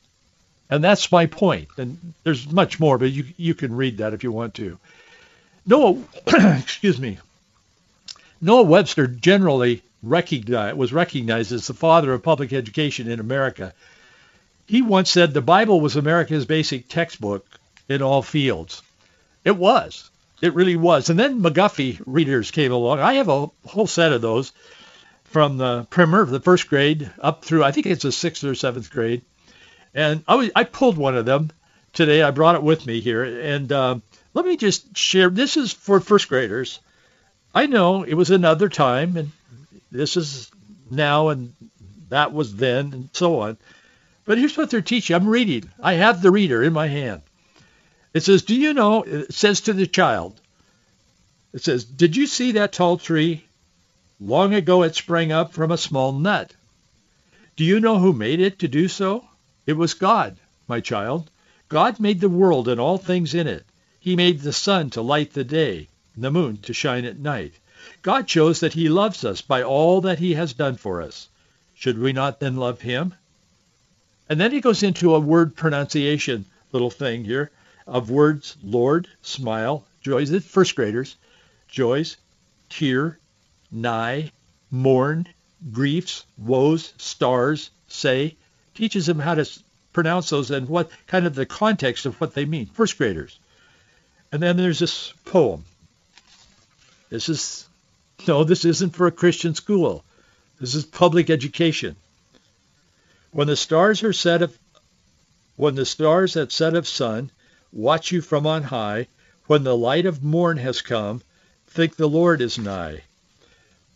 And 0.69 0.83
that's 0.83 1.11
my 1.11 1.25
point. 1.25 1.69
And 1.77 2.13
there's 2.23 2.49
much 2.51 2.79
more, 2.79 2.97
but 2.97 3.11
you, 3.11 3.25
you 3.35 3.55
can 3.55 3.75
read 3.75 3.97
that 3.97 4.13
if 4.13 4.23
you 4.23 4.31
want 4.31 4.53
to. 4.55 4.77
Noah, 5.65 6.01
excuse 6.59 6.99
me, 6.99 7.17
Noah 8.39 8.63
Webster 8.63 9.07
generally 9.07 9.81
recognized, 10.03 10.77
was 10.77 10.93
recognized 10.93 11.51
as 11.51 11.67
the 11.67 11.73
father 11.73 12.13
of 12.13 12.23
public 12.23 12.53
education 12.53 13.09
in 13.09 13.19
America. 13.19 13.73
He 14.65 14.81
once 14.81 15.09
said 15.09 15.33
the 15.33 15.41
Bible 15.41 15.81
was 15.81 15.95
America's 15.95 16.45
basic 16.45 16.87
textbook 16.87 17.45
in 17.89 18.01
all 18.01 18.21
fields. 18.21 18.81
It 19.43 19.57
was. 19.57 20.09
It 20.41 20.53
really 20.53 20.75
was. 20.75 21.09
And 21.09 21.19
then 21.19 21.41
McGuffey 21.41 22.01
readers 22.05 22.51
came 22.51 22.71
along. 22.71 22.99
I 22.99 23.15
have 23.15 23.29
a 23.29 23.47
whole 23.65 23.87
set 23.87 24.13
of 24.13 24.21
those 24.21 24.53
from 25.25 25.57
the 25.57 25.85
primer, 25.89 26.25
the 26.25 26.39
first 26.39 26.69
grade, 26.69 27.11
up 27.19 27.43
through 27.43 27.63
I 27.63 27.71
think 27.71 27.85
it's 27.85 28.03
the 28.03 28.11
sixth 28.11 28.43
or 28.43 28.55
seventh 28.55 28.89
grade. 28.89 29.21
And 29.93 30.23
I 30.27 30.35
was, 30.35 30.51
I 30.55 30.63
pulled 30.63 30.97
one 30.97 31.17
of 31.17 31.25
them 31.25 31.51
today. 31.93 32.21
I 32.21 32.31
brought 32.31 32.55
it 32.55 32.63
with 32.63 32.85
me 32.85 32.99
here, 33.01 33.23
and 33.23 33.71
uh, 33.71 33.99
let 34.33 34.45
me 34.45 34.57
just 34.57 34.95
share. 34.95 35.29
This 35.29 35.57
is 35.57 35.73
for 35.73 35.99
first 35.99 36.29
graders. 36.29 36.79
I 37.53 37.65
know 37.65 38.03
it 38.03 38.13
was 38.13 38.29
another 38.29 38.69
time, 38.69 39.17
and 39.17 39.31
this 39.91 40.15
is 40.15 40.51
now, 40.91 41.29
and 41.29 41.53
that 42.09 42.33
was 42.33 42.55
then, 42.55 42.93
and 42.93 43.09
so 43.13 43.39
on. 43.41 43.57
But 44.25 44.37
here's 44.37 44.55
what 44.55 44.69
they're 44.69 44.81
teaching. 44.81 45.15
I'm 45.15 45.27
reading. 45.27 45.71
I 45.81 45.93
have 45.93 46.21
the 46.21 46.31
reader 46.31 46.61
in 46.61 46.73
my 46.73 46.87
hand. 46.87 47.23
It 48.13 48.23
says, 48.23 48.41
do 48.41 48.55
you 48.55 48.73
know, 48.73 49.03
it 49.03 49.33
says 49.33 49.61
to 49.61 49.73
the 49.73 49.85
child, 49.85 50.39
it 51.53 51.63
says, 51.63 51.83
did 51.83 52.15
you 52.15 52.25
see 52.25 52.53
that 52.53 52.73
tall 52.73 52.97
tree? 52.97 53.45
Long 54.19 54.53
ago 54.53 54.83
it 54.83 54.95
sprang 54.95 55.31
up 55.31 55.53
from 55.53 55.71
a 55.71 55.77
small 55.77 56.11
nut. 56.11 56.53
Do 57.55 57.63
you 57.63 57.79
know 57.79 57.99
who 57.99 58.13
made 58.13 58.39
it 58.39 58.59
to 58.59 58.67
do 58.67 58.87
so? 58.87 59.25
It 59.65 59.73
was 59.73 59.93
God, 59.93 60.37
my 60.67 60.79
child. 60.79 61.29
God 61.67 61.99
made 61.99 62.19
the 62.19 62.29
world 62.29 62.67
and 62.67 62.79
all 62.79 62.97
things 62.97 63.35
in 63.35 63.47
it. 63.47 63.63
He 63.99 64.15
made 64.15 64.39
the 64.39 64.53
sun 64.53 64.89
to 64.91 65.01
light 65.01 65.33
the 65.33 65.43
day, 65.43 65.87
the 66.17 66.31
moon 66.31 66.57
to 66.63 66.73
shine 66.73 67.05
at 67.05 67.19
night. 67.19 67.53
God 68.01 68.29
shows 68.29 68.61
that 68.61 68.73
he 68.73 68.89
loves 68.89 69.23
us 69.23 69.41
by 69.41 69.61
all 69.61 70.01
that 70.01 70.19
he 70.19 70.33
has 70.33 70.53
done 70.53 70.75
for 70.75 71.01
us. 71.01 71.29
Should 71.75 71.99
we 71.99 72.11
not 72.11 72.39
then 72.39 72.55
love 72.55 72.81
him? 72.81 73.13
And 74.27 74.39
then 74.39 74.51
he 74.51 74.61
goes 74.61 74.83
into 74.83 75.15
a 75.15 75.19
word 75.19 75.55
pronunciation 75.55 76.45
little 76.71 76.89
thing 76.89 77.23
here 77.23 77.51
of 77.89 78.09
words 78.09 78.55
Lord, 78.63 79.07
smile, 79.21 79.85
joys, 80.01 80.31
first 80.45 80.75
graders, 80.75 81.15
joys, 81.67 82.17
tear, 82.69 83.17
nigh, 83.71 84.31
mourn, 84.71 85.27
griefs, 85.71 86.25
woes, 86.37 86.93
stars, 86.97 87.69
say, 87.87 88.35
teaches 88.75 89.05
them 89.05 89.19
how 89.19 89.35
to 89.35 89.49
pronounce 89.91 90.29
those 90.29 90.51
and 90.51 90.69
what 90.69 90.89
kind 91.07 91.25
of 91.25 91.35
the 91.35 91.45
context 91.45 92.05
of 92.05 92.19
what 92.21 92.33
they 92.33 92.45
mean, 92.45 92.67
first 92.67 92.97
graders. 92.97 93.39
And 94.31 94.41
then 94.41 94.57
there's 94.57 94.79
this 94.79 95.11
poem. 95.25 95.65
This 97.09 97.29
is, 97.29 97.67
no, 98.27 98.43
this 98.43 98.65
isn't 98.65 98.95
for 98.95 99.07
a 99.07 99.11
Christian 99.11 99.55
school. 99.55 100.03
This 100.59 100.75
is 100.75 100.85
public 100.85 101.29
education. 101.29 101.95
When 103.31 103.47
the 103.47 103.55
stars 103.55 104.03
are 104.03 104.13
set 104.13 104.41
of, 104.41 104.57
when 105.55 105.75
the 105.75 105.85
stars 105.85 106.37
at 106.37 106.51
set 106.51 106.75
of 106.75 106.87
sun 106.87 107.31
watch 107.71 108.11
you 108.11 108.21
from 108.21 108.47
on 108.47 108.63
high. 108.63 109.07
When 109.47 109.63
the 109.63 109.77
light 109.77 110.05
of 110.05 110.23
morn 110.23 110.57
has 110.57 110.81
come, 110.81 111.21
think 111.67 111.95
the 111.95 112.09
Lord 112.09 112.41
is 112.41 112.57
nigh. 112.57 113.03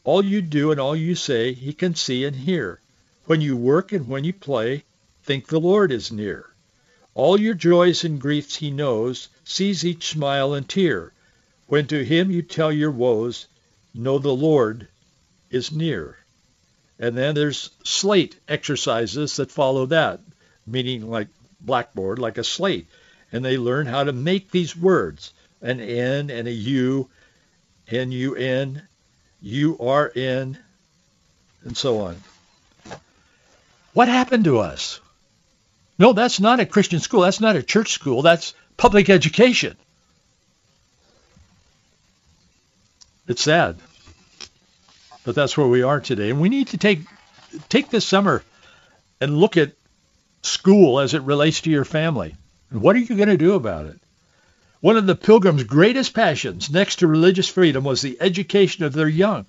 All 0.03 0.23
you 0.23 0.41
do 0.41 0.71
and 0.71 0.79
all 0.79 0.95
you 0.95 1.15
say, 1.15 1.53
he 1.53 1.73
can 1.73 1.95
see 1.95 2.25
and 2.25 2.35
hear. 2.35 2.81
When 3.25 3.39
you 3.39 3.55
work 3.55 3.91
and 3.91 4.07
when 4.07 4.23
you 4.23 4.33
play, 4.33 4.83
think 5.23 5.47
the 5.47 5.59
Lord 5.59 5.91
is 5.91 6.11
near. 6.11 6.49
All 7.13 7.39
your 7.39 7.53
joys 7.53 8.03
and 8.03 8.19
griefs 8.19 8.55
he 8.57 8.71
knows, 8.71 9.29
sees 9.43 9.85
each 9.85 10.09
smile 10.09 10.53
and 10.53 10.67
tear. 10.67 11.13
When 11.67 11.87
to 11.87 12.03
him 12.03 12.31
you 12.31 12.41
tell 12.41 12.71
your 12.71 12.91
woes, 12.91 13.47
know 13.93 14.19
the 14.19 14.35
Lord 14.35 14.87
is 15.49 15.71
near. 15.71 16.17
And 16.99 17.17
then 17.17 17.35
there's 17.35 17.69
slate 17.83 18.39
exercises 18.47 19.37
that 19.37 19.51
follow 19.51 19.85
that, 19.87 20.19
meaning 20.65 21.09
like 21.09 21.27
blackboard 21.61 22.19
like 22.19 22.37
a 22.37 22.43
slate, 22.43 22.87
and 23.33 23.43
they 23.43 23.57
learn 23.57 23.87
how 23.87 24.03
to 24.03 24.13
make 24.13 24.51
these 24.51 24.77
words, 24.77 25.33
an 25.61 25.81
N 25.81 26.29
and 26.29 26.47
a 26.47 26.51
U, 26.51 27.09
N-U-N, 27.89 28.81
U-R-N, 29.41 30.57
and 31.63 31.77
so 31.77 32.01
on. 32.01 32.15
What 33.93 34.07
happened 34.07 34.45
to 34.45 34.59
us? 34.59 35.01
No, 35.97 36.13
that's 36.13 36.39
not 36.39 36.59
a 36.59 36.65
Christian 36.65 36.99
school. 36.99 37.21
That's 37.21 37.41
not 37.41 37.55
a 37.55 37.63
church 37.63 37.91
school. 37.91 38.21
That's 38.21 38.53
public 38.77 39.09
education. 39.09 39.75
It's 43.27 43.41
sad. 43.41 43.77
But 45.23 45.35
that's 45.35 45.57
where 45.57 45.67
we 45.67 45.81
are 45.83 45.99
today. 45.99 46.29
And 46.29 46.41
we 46.41 46.49
need 46.49 46.69
to 46.69 46.77
take 46.77 47.01
take 47.69 47.89
this 47.89 48.05
summer 48.05 48.43
and 49.21 49.37
look 49.37 49.57
at 49.57 49.73
school 50.41 50.99
as 50.99 51.13
it 51.13 51.21
relates 51.21 51.61
to 51.61 51.69
your 51.69 51.85
family. 51.85 52.35
What 52.73 52.95
are 52.95 52.99
you 52.99 53.15
going 53.15 53.29
to 53.29 53.37
do 53.37 53.53
about 53.53 53.85
it? 53.85 53.99
One 54.81 54.97
of 54.97 55.05
the 55.05 55.15
pilgrims' 55.15 55.63
greatest 55.63 56.13
passions 56.13 56.71
next 56.71 56.97
to 56.97 57.07
religious 57.07 57.47
freedom 57.47 57.83
was 57.83 58.01
the 58.01 58.17
education 58.19 58.83
of 58.83 58.93
their 58.93 59.07
young. 59.07 59.45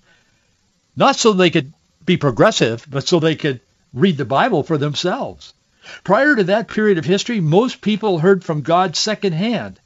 Not 0.95 1.17
so 1.17 1.33
they 1.33 1.51
could 1.51 1.73
be 2.05 2.19
progressive, 2.19 2.87
but 2.89 3.09
so 3.09 3.19
they 3.19 3.35
could 3.35 3.61
read 3.95 4.19
the 4.19 4.27
Bible 4.27 4.63
for 4.63 4.77
themselves. 4.77 5.55
Prior 6.05 6.37
to 6.37 6.45
that 6.45 6.69
period 6.69 6.99
of 6.99 7.05
history, 7.07 7.41
most 7.41 7.81
people 7.81 8.19
heard 8.19 8.45
from 8.45 8.61
God 8.61 8.95
secondhand. 8.95 9.81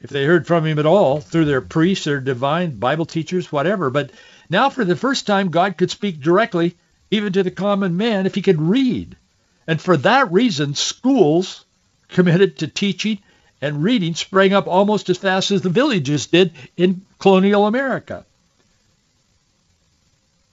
If 0.00 0.10
they 0.10 0.24
heard 0.24 0.46
from 0.46 0.66
him 0.66 0.80
at 0.80 0.86
all, 0.86 1.20
through 1.20 1.44
their 1.44 1.60
priests 1.60 2.08
or 2.08 2.20
divine 2.20 2.78
Bible 2.78 3.06
teachers, 3.06 3.52
whatever. 3.52 3.90
But 3.90 4.10
now 4.50 4.70
for 4.70 4.84
the 4.84 4.96
first 4.96 5.26
time, 5.26 5.50
God 5.50 5.78
could 5.78 5.90
speak 5.90 6.20
directly 6.20 6.74
even 7.12 7.32
to 7.34 7.44
the 7.44 7.50
common 7.52 7.96
man 7.96 8.26
if 8.26 8.34
he 8.34 8.42
could 8.42 8.60
read. 8.60 9.16
And 9.68 9.80
for 9.80 9.96
that 9.98 10.32
reason, 10.32 10.74
schools 10.74 11.64
committed 12.12 12.58
to 12.58 12.68
teaching 12.68 13.18
and 13.60 13.82
reading 13.82 14.14
sprang 14.14 14.52
up 14.52 14.66
almost 14.66 15.08
as 15.08 15.18
fast 15.18 15.50
as 15.50 15.62
the 15.62 15.70
villages 15.70 16.26
did 16.26 16.52
in 16.76 17.02
colonial 17.18 17.66
America. 17.66 18.24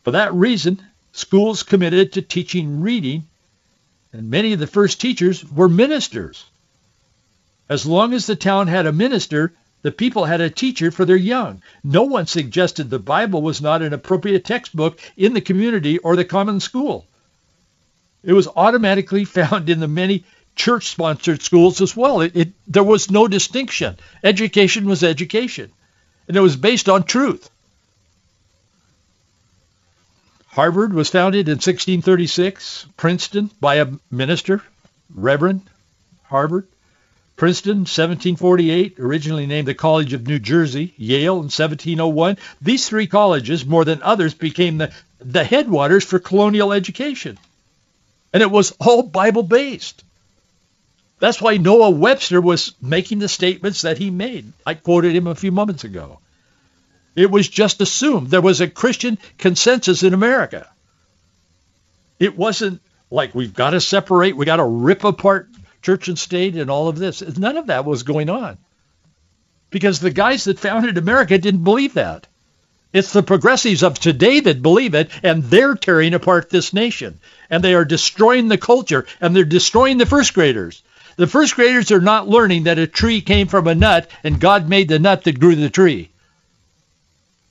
For 0.04 0.12
that 0.12 0.34
reason, 0.34 0.82
schools 1.12 1.64
committed 1.64 2.14
to 2.14 2.22
teaching 2.22 2.82
reading, 2.82 3.26
and 4.14 4.30
many 4.30 4.54
of 4.54 4.60
the 4.60 4.68
first 4.68 5.02
teachers 5.02 5.44
were 5.52 5.70
ministers. 5.70 6.46
As 7.68 7.86
long 7.86 8.14
as 8.14 8.26
the 8.26 8.36
town 8.36 8.68
had 8.68 8.86
a 8.86 8.92
minister, 8.92 9.54
the 9.82 9.92
people 9.92 10.26
had 10.26 10.42
a 10.42 10.50
teacher 10.50 10.92
for 10.92 11.06
their 11.06 11.16
young. 11.16 11.62
No 11.84 12.04
one 12.04 12.26
suggested 12.26 12.90
the 12.90 13.00
Bible 13.00 13.42
was 13.42 13.62
not 13.62 13.82
an 13.82 13.94
appropriate 13.94 14.46
textbook 14.46 15.00
in 15.16 15.34
the 15.34 15.42
community 15.42 15.98
or 16.00 16.16
the 16.16 16.26
common 16.26 16.60
school. 16.60 17.06
It 18.24 18.34
was 18.34 18.48
automatically 18.48 19.26
found 19.40 19.70
in 19.70 19.80
the 19.80 19.88
many 19.88 20.26
church-sponsored 20.60 21.42
schools 21.42 21.80
as 21.80 21.96
well. 21.96 22.20
It, 22.20 22.36
it, 22.36 22.50
there 22.68 22.84
was 22.84 23.10
no 23.10 23.28
distinction. 23.30 23.98
Education 24.24 24.86
was 24.86 25.04
education, 25.04 25.72
and 26.28 26.36
it 26.36 26.42
was 26.42 26.58
based 26.58 26.90
on 26.90 27.04
truth. 27.04 27.50
Harvard 30.48 30.94
was 30.94 31.10
founded 31.10 31.48
in 31.48 31.54
1636. 31.54 32.88
Princeton 32.98 33.50
by 33.62 33.76
a 33.76 33.88
minister, 34.12 34.62
Reverend 35.16 35.62
Harvard. 36.24 36.68
Princeton, 37.38 37.88
1748, 37.88 39.00
originally 39.00 39.46
named 39.46 39.66
the 39.66 39.74
College 39.74 40.12
of 40.12 40.28
New 40.28 40.40
Jersey, 40.40 40.94
Yale 40.98 41.36
in 41.36 41.48
1701. 41.48 42.38
These 42.62 42.90
three 42.90 43.08
colleges, 43.08 43.66
more 43.66 43.86
than 43.86 44.04
others, 44.04 44.34
became 44.34 44.78
the, 44.78 44.92
the 45.20 45.46
headwaters 45.46 46.04
for 46.04 46.20
colonial 46.20 46.74
education. 46.74 47.40
And 48.34 48.44
it 48.44 48.52
was 48.52 48.74
all 48.82 49.04
Bible-based. 49.04 50.04
That's 51.20 51.42
why 51.42 51.58
Noah 51.58 51.90
Webster 51.90 52.40
was 52.40 52.74
making 52.82 53.20
the 53.20 53.28
statements 53.28 53.82
that 53.82 53.98
he 53.98 54.10
made. 54.10 54.52
I 54.66 54.74
quoted 54.74 55.16
him 55.16 55.28
a 55.28 55.36
few 55.36 55.52
moments 55.52 55.84
ago. 55.84 56.20
It 57.16 57.30
was 57.30 57.50
just 57.50 57.82
assumed 57.82 58.30
there 58.30 58.42
was 58.42 58.62
a 58.62 58.70
Christian 58.70 59.18
consensus 59.38 60.04
in 60.04 60.14
America. 60.14 60.70
It 62.20 62.38
wasn't 62.38 62.82
like 63.12 63.36
we've 63.36 63.54
got 63.54 63.72
to 63.72 63.82
separate, 63.82 64.38
we 64.38 64.46
got 64.46 64.58
to 64.58 64.64
rip 64.64 65.04
apart 65.04 65.50
church 65.82 66.08
and 66.08 66.20
state 66.20 66.56
and 66.56 66.70
all 66.70 66.88
of 66.88 66.98
this. 66.98 67.22
None 67.38 67.58
of 67.58 67.68
that 67.68 67.86
was 67.86 68.04
going 68.04 68.30
on. 68.30 68.58
Because 69.70 70.00
the 70.00 70.12
guys 70.12 70.46
that 70.46 70.60
founded 70.60 70.98
America 70.98 71.38
didn't 71.38 71.64
believe 71.64 71.96
that. 71.96 72.28
It's 72.92 73.14
the 73.14 73.22
progressives 73.22 73.84
of 73.84 74.00
today 74.00 74.40
that 74.40 74.64
believe 74.64 74.96
it, 74.96 75.12
and 75.22 75.44
they're 75.44 75.76
tearing 75.76 76.16
apart 76.16 76.50
this 76.50 76.74
nation. 76.74 77.20
And 77.50 77.64
they 77.64 77.76
are 77.76 77.86
destroying 77.86 78.48
the 78.48 78.58
culture, 78.58 79.06
and 79.22 79.36
they're 79.36 79.46
destroying 79.46 80.00
the 80.00 80.08
first 80.08 80.34
graders. 80.34 80.82
The 81.20 81.28
first 81.28 81.56
graders 81.56 81.92
are 81.92 82.00
not 82.00 82.30
learning 82.30 82.64
that 82.64 82.80
a 82.80 82.88
tree 82.88 83.20
came 83.20 83.50
from 83.50 83.68
a 83.68 83.76
nut, 83.76 84.10
and 84.24 84.40
God 84.40 84.70
made 84.70 84.88
the 84.88 85.00
nut 85.00 85.26
that 85.26 85.38
grew 85.38 85.54
the 85.54 85.70
tree. 85.70 86.12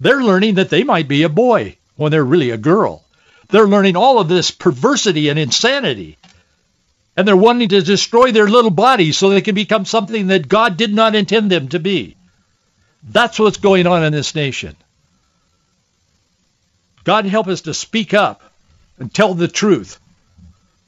They're 0.01 0.23
learning 0.23 0.55
that 0.55 0.71
they 0.71 0.85
might 0.85 1.07
be 1.07 1.25
a 1.25 1.29
boy 1.29 1.77
when 1.97 2.11
they're 2.11 2.25
really 2.25 2.51
a 2.51 2.57
girl. 2.57 3.05
They're 3.51 3.69
learning 3.69 3.95
all 3.95 4.21
of 4.21 4.29
this 4.29 4.51
perversity 4.51 5.29
and 5.29 5.39
insanity 5.39 6.17
and 7.19 7.27
they're 7.27 7.37
wanting 7.37 7.69
to 7.69 7.83
destroy 7.83 8.31
their 8.31 8.49
little 8.49 8.71
bodies 8.71 9.19
so 9.19 9.29
they 9.29 9.41
can 9.41 9.57
become 9.57 9.85
something 9.85 10.29
that 10.29 10.47
God 10.47 10.77
did 10.77 10.95
not 10.95 11.17
intend 11.17 11.51
them 11.51 11.69
to 11.71 11.81
be. 11.81 12.17
That's 13.03 13.41
what's 13.41 13.57
going 13.57 13.89
on 13.89 14.05
in 14.05 14.13
this 14.13 14.37
nation. 14.37 14.77
God 17.03 17.27
help 17.27 17.49
us 17.49 17.63
to 17.63 17.75
speak 17.75 18.15
up 18.15 18.41
and 19.01 19.13
tell 19.13 19.35
the 19.35 19.49
truth, 19.49 19.99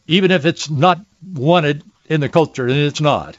even 0.07 0.31
if 0.31 0.47
it's 0.47 0.71
not 0.71 1.01
wanted 1.35 1.83
in 2.11 2.21
the 2.21 2.29
culture, 2.29 2.67
and 2.67 2.77
it's 2.77 3.01
not. 3.01 3.39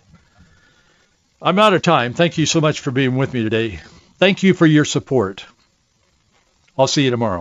I'm 1.41 1.59
out 1.59 1.73
of 1.73 1.81
time. 1.81 2.13
Thank 2.13 2.37
you 2.37 2.45
so 2.45 2.61
much 2.61 2.79
for 2.79 2.89
being 2.89 3.17
with 3.17 3.33
me 3.33 3.43
today. 3.43 3.79
Thank 4.17 4.43
you 4.43 4.53
for 4.53 4.65
your 4.65 4.85
support. 4.85 5.45
I'll 6.77 6.87
see 6.87 7.03
you 7.03 7.11
tomorrow. 7.11 7.40